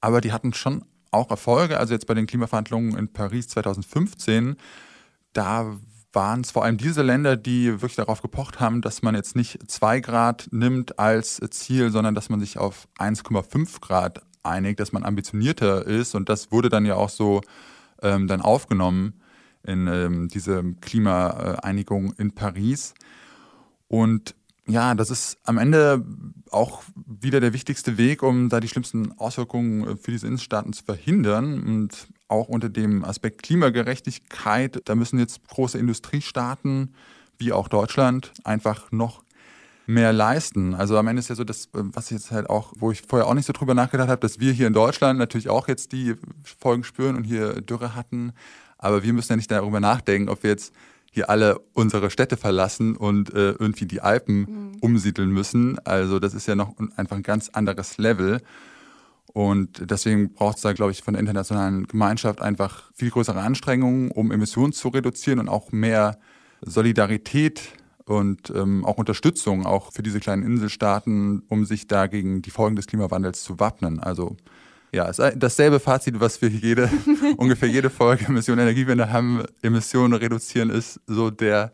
Aber 0.00 0.20
die 0.20 0.32
hatten 0.32 0.52
schon 0.54 0.84
auch 1.10 1.28
Erfolge. 1.28 1.78
Also 1.78 1.92
jetzt 1.92 2.06
bei 2.06 2.14
den 2.14 2.26
Klimaverhandlungen 2.26 2.96
in 2.96 3.12
Paris 3.12 3.48
2015, 3.48 4.54
da 5.32 5.76
waren 6.12 6.42
es 6.42 6.52
vor 6.52 6.64
allem 6.64 6.76
diese 6.76 7.02
Länder, 7.02 7.36
die 7.36 7.68
wirklich 7.68 7.96
darauf 7.96 8.22
gepocht 8.22 8.60
haben, 8.60 8.80
dass 8.80 9.02
man 9.02 9.16
jetzt 9.16 9.34
nicht 9.34 9.58
zwei 9.68 9.98
Grad 9.98 10.46
nimmt 10.52 11.00
als 11.00 11.40
Ziel, 11.50 11.90
sondern 11.90 12.14
dass 12.14 12.28
man 12.28 12.38
sich 12.38 12.58
auf 12.58 12.86
1,5 12.98 13.80
Grad 13.80 14.22
einig, 14.42 14.76
dass 14.76 14.92
man 14.92 15.04
ambitionierter 15.04 15.86
ist. 15.86 16.14
Und 16.14 16.28
das 16.28 16.52
wurde 16.52 16.68
dann 16.68 16.84
ja 16.84 16.94
auch 16.96 17.10
so 17.10 17.40
ähm, 18.02 18.26
dann 18.26 18.40
aufgenommen 18.40 19.14
in 19.64 19.86
ähm, 19.86 20.28
diese 20.28 20.62
Klimaeinigung 20.80 22.12
in 22.14 22.32
Paris. 22.32 22.94
Und 23.88 24.34
ja, 24.66 24.94
das 24.94 25.10
ist 25.10 25.38
am 25.44 25.58
Ende 25.58 26.04
auch 26.50 26.82
wieder 26.94 27.40
der 27.40 27.52
wichtigste 27.52 27.98
Weg, 27.98 28.22
um 28.22 28.48
da 28.48 28.60
die 28.60 28.68
schlimmsten 28.68 29.12
Auswirkungen 29.18 29.86
äh, 29.86 29.96
für 29.96 30.10
diese 30.12 30.26
Innenstaaten 30.26 30.72
zu 30.72 30.84
verhindern. 30.84 31.62
Und 31.62 32.08
auch 32.28 32.48
unter 32.48 32.68
dem 32.68 33.04
Aspekt 33.04 33.42
Klimagerechtigkeit, 33.42 34.80
da 34.84 34.94
müssen 34.94 35.18
jetzt 35.18 35.46
große 35.48 35.78
Industriestaaten 35.78 36.94
wie 37.38 37.52
auch 37.52 37.68
Deutschland 37.68 38.32
einfach 38.44 38.92
noch 38.92 39.24
mehr 39.86 40.12
leisten. 40.12 40.74
Also 40.74 40.96
am 40.96 41.08
Ende 41.08 41.20
ist 41.20 41.28
ja 41.28 41.34
so, 41.34 41.44
dass, 41.44 41.68
was 41.72 42.06
ich 42.06 42.18
jetzt 42.18 42.30
halt 42.30 42.48
auch, 42.48 42.72
wo 42.76 42.90
ich 42.92 43.02
vorher 43.02 43.26
auch 43.26 43.34
nicht 43.34 43.46
so 43.46 43.52
drüber 43.52 43.74
nachgedacht 43.74 44.08
habe, 44.08 44.20
dass 44.20 44.38
wir 44.38 44.52
hier 44.52 44.66
in 44.66 44.72
Deutschland 44.72 45.18
natürlich 45.18 45.48
auch 45.48 45.68
jetzt 45.68 45.92
die 45.92 46.14
Folgen 46.58 46.84
spüren 46.84 47.16
und 47.16 47.24
hier 47.24 47.60
Dürre 47.60 47.94
hatten. 47.94 48.32
Aber 48.78 49.02
wir 49.02 49.12
müssen 49.12 49.32
ja 49.32 49.36
nicht 49.36 49.50
darüber 49.50 49.80
nachdenken, 49.80 50.28
ob 50.28 50.42
wir 50.42 50.50
jetzt 50.50 50.72
hier 51.10 51.28
alle 51.28 51.60
unsere 51.74 52.10
Städte 52.10 52.36
verlassen 52.36 52.96
und 52.96 53.34
äh, 53.34 53.52
irgendwie 53.52 53.86
die 53.86 54.00
Alpen 54.00 54.38
mhm. 54.38 54.78
umsiedeln 54.80 55.30
müssen. 55.30 55.78
Also 55.84 56.18
das 56.18 56.32
ist 56.32 56.46
ja 56.46 56.54
noch 56.54 56.74
einfach 56.96 57.16
ein 57.16 57.22
ganz 57.22 57.50
anderes 57.50 57.98
Level. 57.98 58.40
Und 59.26 59.90
deswegen 59.90 60.32
braucht 60.32 60.56
es 60.56 60.62
da, 60.62 60.72
glaube 60.72 60.92
ich, 60.92 61.02
von 61.02 61.14
der 61.14 61.20
internationalen 61.20 61.86
Gemeinschaft 61.86 62.40
einfach 62.40 62.90
viel 62.94 63.10
größere 63.10 63.40
Anstrengungen, 63.40 64.10
um 64.10 64.30
Emissionen 64.30 64.72
zu 64.72 64.88
reduzieren 64.88 65.38
und 65.38 65.48
auch 65.48 65.72
mehr 65.72 66.18
Solidarität 66.60 67.60
und 68.06 68.50
ähm, 68.50 68.84
auch 68.84 68.98
Unterstützung 68.98 69.66
auch 69.66 69.92
für 69.92 70.02
diese 70.02 70.20
kleinen 70.20 70.42
Inselstaaten, 70.42 71.42
um 71.48 71.64
sich 71.64 71.86
da 71.86 72.06
gegen 72.06 72.42
die 72.42 72.50
Folgen 72.50 72.76
des 72.76 72.86
Klimawandels 72.86 73.42
zu 73.42 73.60
wappnen. 73.60 74.00
Also 74.00 74.36
ja, 74.94 75.06
ist 75.06 75.22
dasselbe 75.36 75.80
Fazit, 75.80 76.20
was 76.20 76.42
wir 76.42 76.50
jede, 76.50 76.90
ungefähr 77.38 77.68
jede 77.68 77.88
Folge 77.88 78.26
Emission 78.26 78.58
Energiewende 78.58 79.10
haben. 79.10 79.42
Emissionen 79.62 80.12
reduzieren 80.12 80.68
ist 80.68 81.00
so 81.06 81.30
der, 81.30 81.72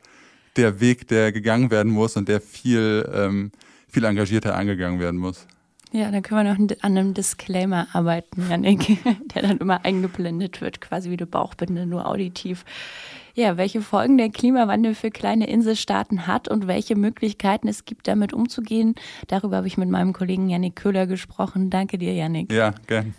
der 0.57 0.81
Weg, 0.81 1.09
der 1.09 1.33
gegangen 1.33 1.71
werden 1.71 1.93
muss 1.93 2.17
und 2.17 2.29
der 2.29 2.41
viel, 2.41 3.09
ähm, 3.13 3.51
viel 3.89 4.05
engagierter 4.05 4.55
angegangen 4.55 5.01
werden 5.01 5.19
muss. 5.19 5.47
Ja, 5.91 6.11
dann 6.11 6.23
können 6.23 6.47
wir 6.47 6.55
noch 6.55 6.77
an 6.83 6.99
einem 6.99 7.15
Disclaimer 7.15 7.89
arbeiten, 7.93 8.49
Janik, 8.49 8.99
der 9.35 9.43
dann 9.43 9.59
immer 9.59 9.85
eingeblendet 9.85 10.61
wird, 10.61 10.81
quasi 10.81 11.11
wie 11.11 11.17
eine 11.17 11.27
Bauchbinde, 11.27 11.87
nur 11.87 12.07
auditiv. 12.07 12.65
Ja, 13.39 13.57
welche 13.57 13.83
Folgen 13.83 14.19
der 14.19 14.31
Klimawandel 14.31 14.97
für 14.97 15.13
kleine 15.13 15.47
Inselstaaten 15.47 16.27
hat 16.27 16.49
und 16.49 16.67
welche 16.67 16.97
Möglichkeiten 16.97 17.69
es 17.69 17.85
gibt, 17.85 18.09
damit 18.09 18.33
umzugehen, 18.33 18.97
darüber 19.29 19.59
habe 19.59 19.69
ich 19.69 19.79
mit 19.79 19.89
meinem 19.89 20.13
Kollegen 20.13 20.49
Janik 20.49 20.75
Köhler 20.75 21.07
gesprochen. 21.07 21.71
Danke 21.71 21.99
dir, 21.99 22.13
Janik. 22.15 22.53
Ja, 22.53 22.75
gern. 22.89 23.15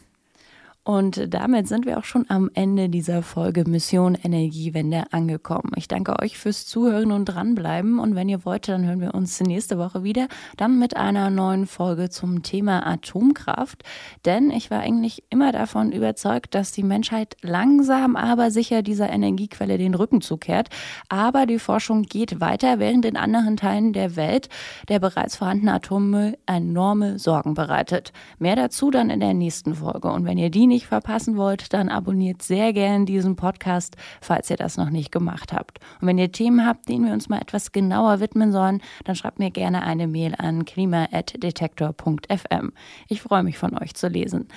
Und 0.90 1.32
damit 1.32 1.68
sind 1.68 1.86
wir 1.86 2.00
auch 2.00 2.04
schon 2.04 2.26
am 2.30 2.50
Ende 2.56 2.90
dieser 2.90 3.22
Folge 3.22 3.64
Mission 3.70 4.16
Energiewende 4.16 5.04
angekommen. 5.12 5.72
Ich 5.76 5.88
danke 5.88 6.20
euch 6.20 6.40
fürs 6.40 6.66
Zuhören 6.66 7.12
und 7.12 7.26
dranbleiben. 7.26 8.00
Und 8.00 8.16
wenn 8.16 8.28
ihr 8.28 8.44
wollt, 8.44 8.68
dann 8.68 8.88
hören 8.88 9.00
wir 9.00 9.14
uns 9.14 9.40
nächste 9.40 9.78
Woche 9.78 10.04
wieder. 10.04 10.28
Dann 10.58 10.80
mit 10.80 10.98
einer 10.98 11.30
neuen 11.30 11.68
Folge 11.68 12.10
zum 12.10 12.42
Thema 12.42 12.88
Atomkraft. 12.88 13.84
Denn 14.26 14.50
ich 14.50 14.72
war 14.72 14.80
eigentlich 14.80 15.24
immer 15.30 15.52
davon 15.52 15.92
überzeugt, 15.92 16.56
dass 16.56 16.72
die 16.72 16.82
Menschheit 16.82 17.38
langsam, 17.44 18.16
aber 18.16 18.50
sicher 18.50 18.82
dieser 18.82 19.12
Energiequelle 19.12 19.78
den 19.78 19.94
Rücken 19.94 20.22
zukehrt. 20.22 20.70
Aber 21.08 21.46
die 21.46 21.60
Forschung 21.60 22.02
geht 22.02 22.42
weiter, 22.42 22.80
während 22.80 23.06
in 23.06 23.16
anderen 23.16 23.58
Teilen 23.58 23.94
der 23.94 24.16
Welt 24.16 24.50
der 24.88 24.98
bereits 24.98 25.36
vorhandene 25.36 25.74
Atommüll 25.74 26.36
enorme 26.48 27.20
Sorgen 27.20 27.54
bereitet. 27.54 28.12
Mehr 28.40 28.56
dazu 28.56 28.90
dann 28.90 29.12
in 29.12 29.20
der 29.20 29.36
nächsten 29.36 29.76
Folge. 29.76 30.12
Und 30.12 30.26
wenn 30.26 30.40
ihr 30.40 30.50
die 30.50 30.66
nicht 30.66 30.79
nicht 30.80 30.88
verpassen 30.88 31.36
wollt, 31.36 31.74
dann 31.74 31.90
abonniert 31.90 32.42
sehr 32.42 32.72
gern 32.72 33.06
diesen 33.06 33.36
Podcast, 33.36 33.98
falls 34.22 34.50
ihr 34.50 34.56
das 34.56 34.78
noch 34.78 34.90
nicht 34.90 35.12
gemacht 35.12 35.52
habt. 35.52 35.80
Und 36.00 36.08
wenn 36.08 36.18
ihr 36.18 36.32
Themen 36.32 36.66
habt, 36.66 36.88
denen 36.88 37.06
wir 37.06 37.12
uns 37.12 37.28
mal 37.28 37.42
etwas 37.42 37.74
genauer 37.74 38.22
widmen 38.22 38.54
sollen, 38.54 38.82
dann 39.04 39.18
schreibt 39.18 39.40
mir 39.40 39.52
gerne 39.52 39.84
eine 39.84 40.08
Mail 40.08 40.36
an 40.38 40.64
klima.detektor.fm. 40.64 42.72
Ich 43.10 43.22
freue 43.22 43.44
mich 43.44 43.58
von 43.58 43.78
euch 43.78 43.94
zu 43.94 44.08
lesen. 44.08 44.48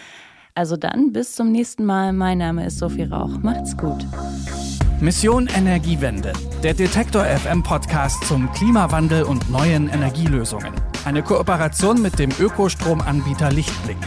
Also 0.54 0.76
dann, 0.76 1.12
bis 1.12 1.35
zum 1.35 1.50
nächsten 1.50 1.85
Mal. 1.85 2.12
Mein 2.12 2.38
Name 2.38 2.66
ist 2.66 2.78
Sophie 2.78 3.02
Rauch. 3.02 3.38
Macht's 3.42 3.76
gut. 3.76 4.06
Mission 5.00 5.48
Energiewende. 5.48 6.32
Der 6.62 6.74
Detektor 6.74 7.24
FM 7.24 7.64
Podcast 7.64 8.22
zum 8.28 8.48
Klimawandel 8.52 9.24
und 9.24 9.50
neuen 9.50 9.88
Energielösungen. 9.88 10.72
Eine 11.04 11.24
Kooperation 11.24 12.00
mit 12.00 12.20
dem 12.20 12.30
Ökostromanbieter 12.38 13.50
Lichtblick. 13.50 13.98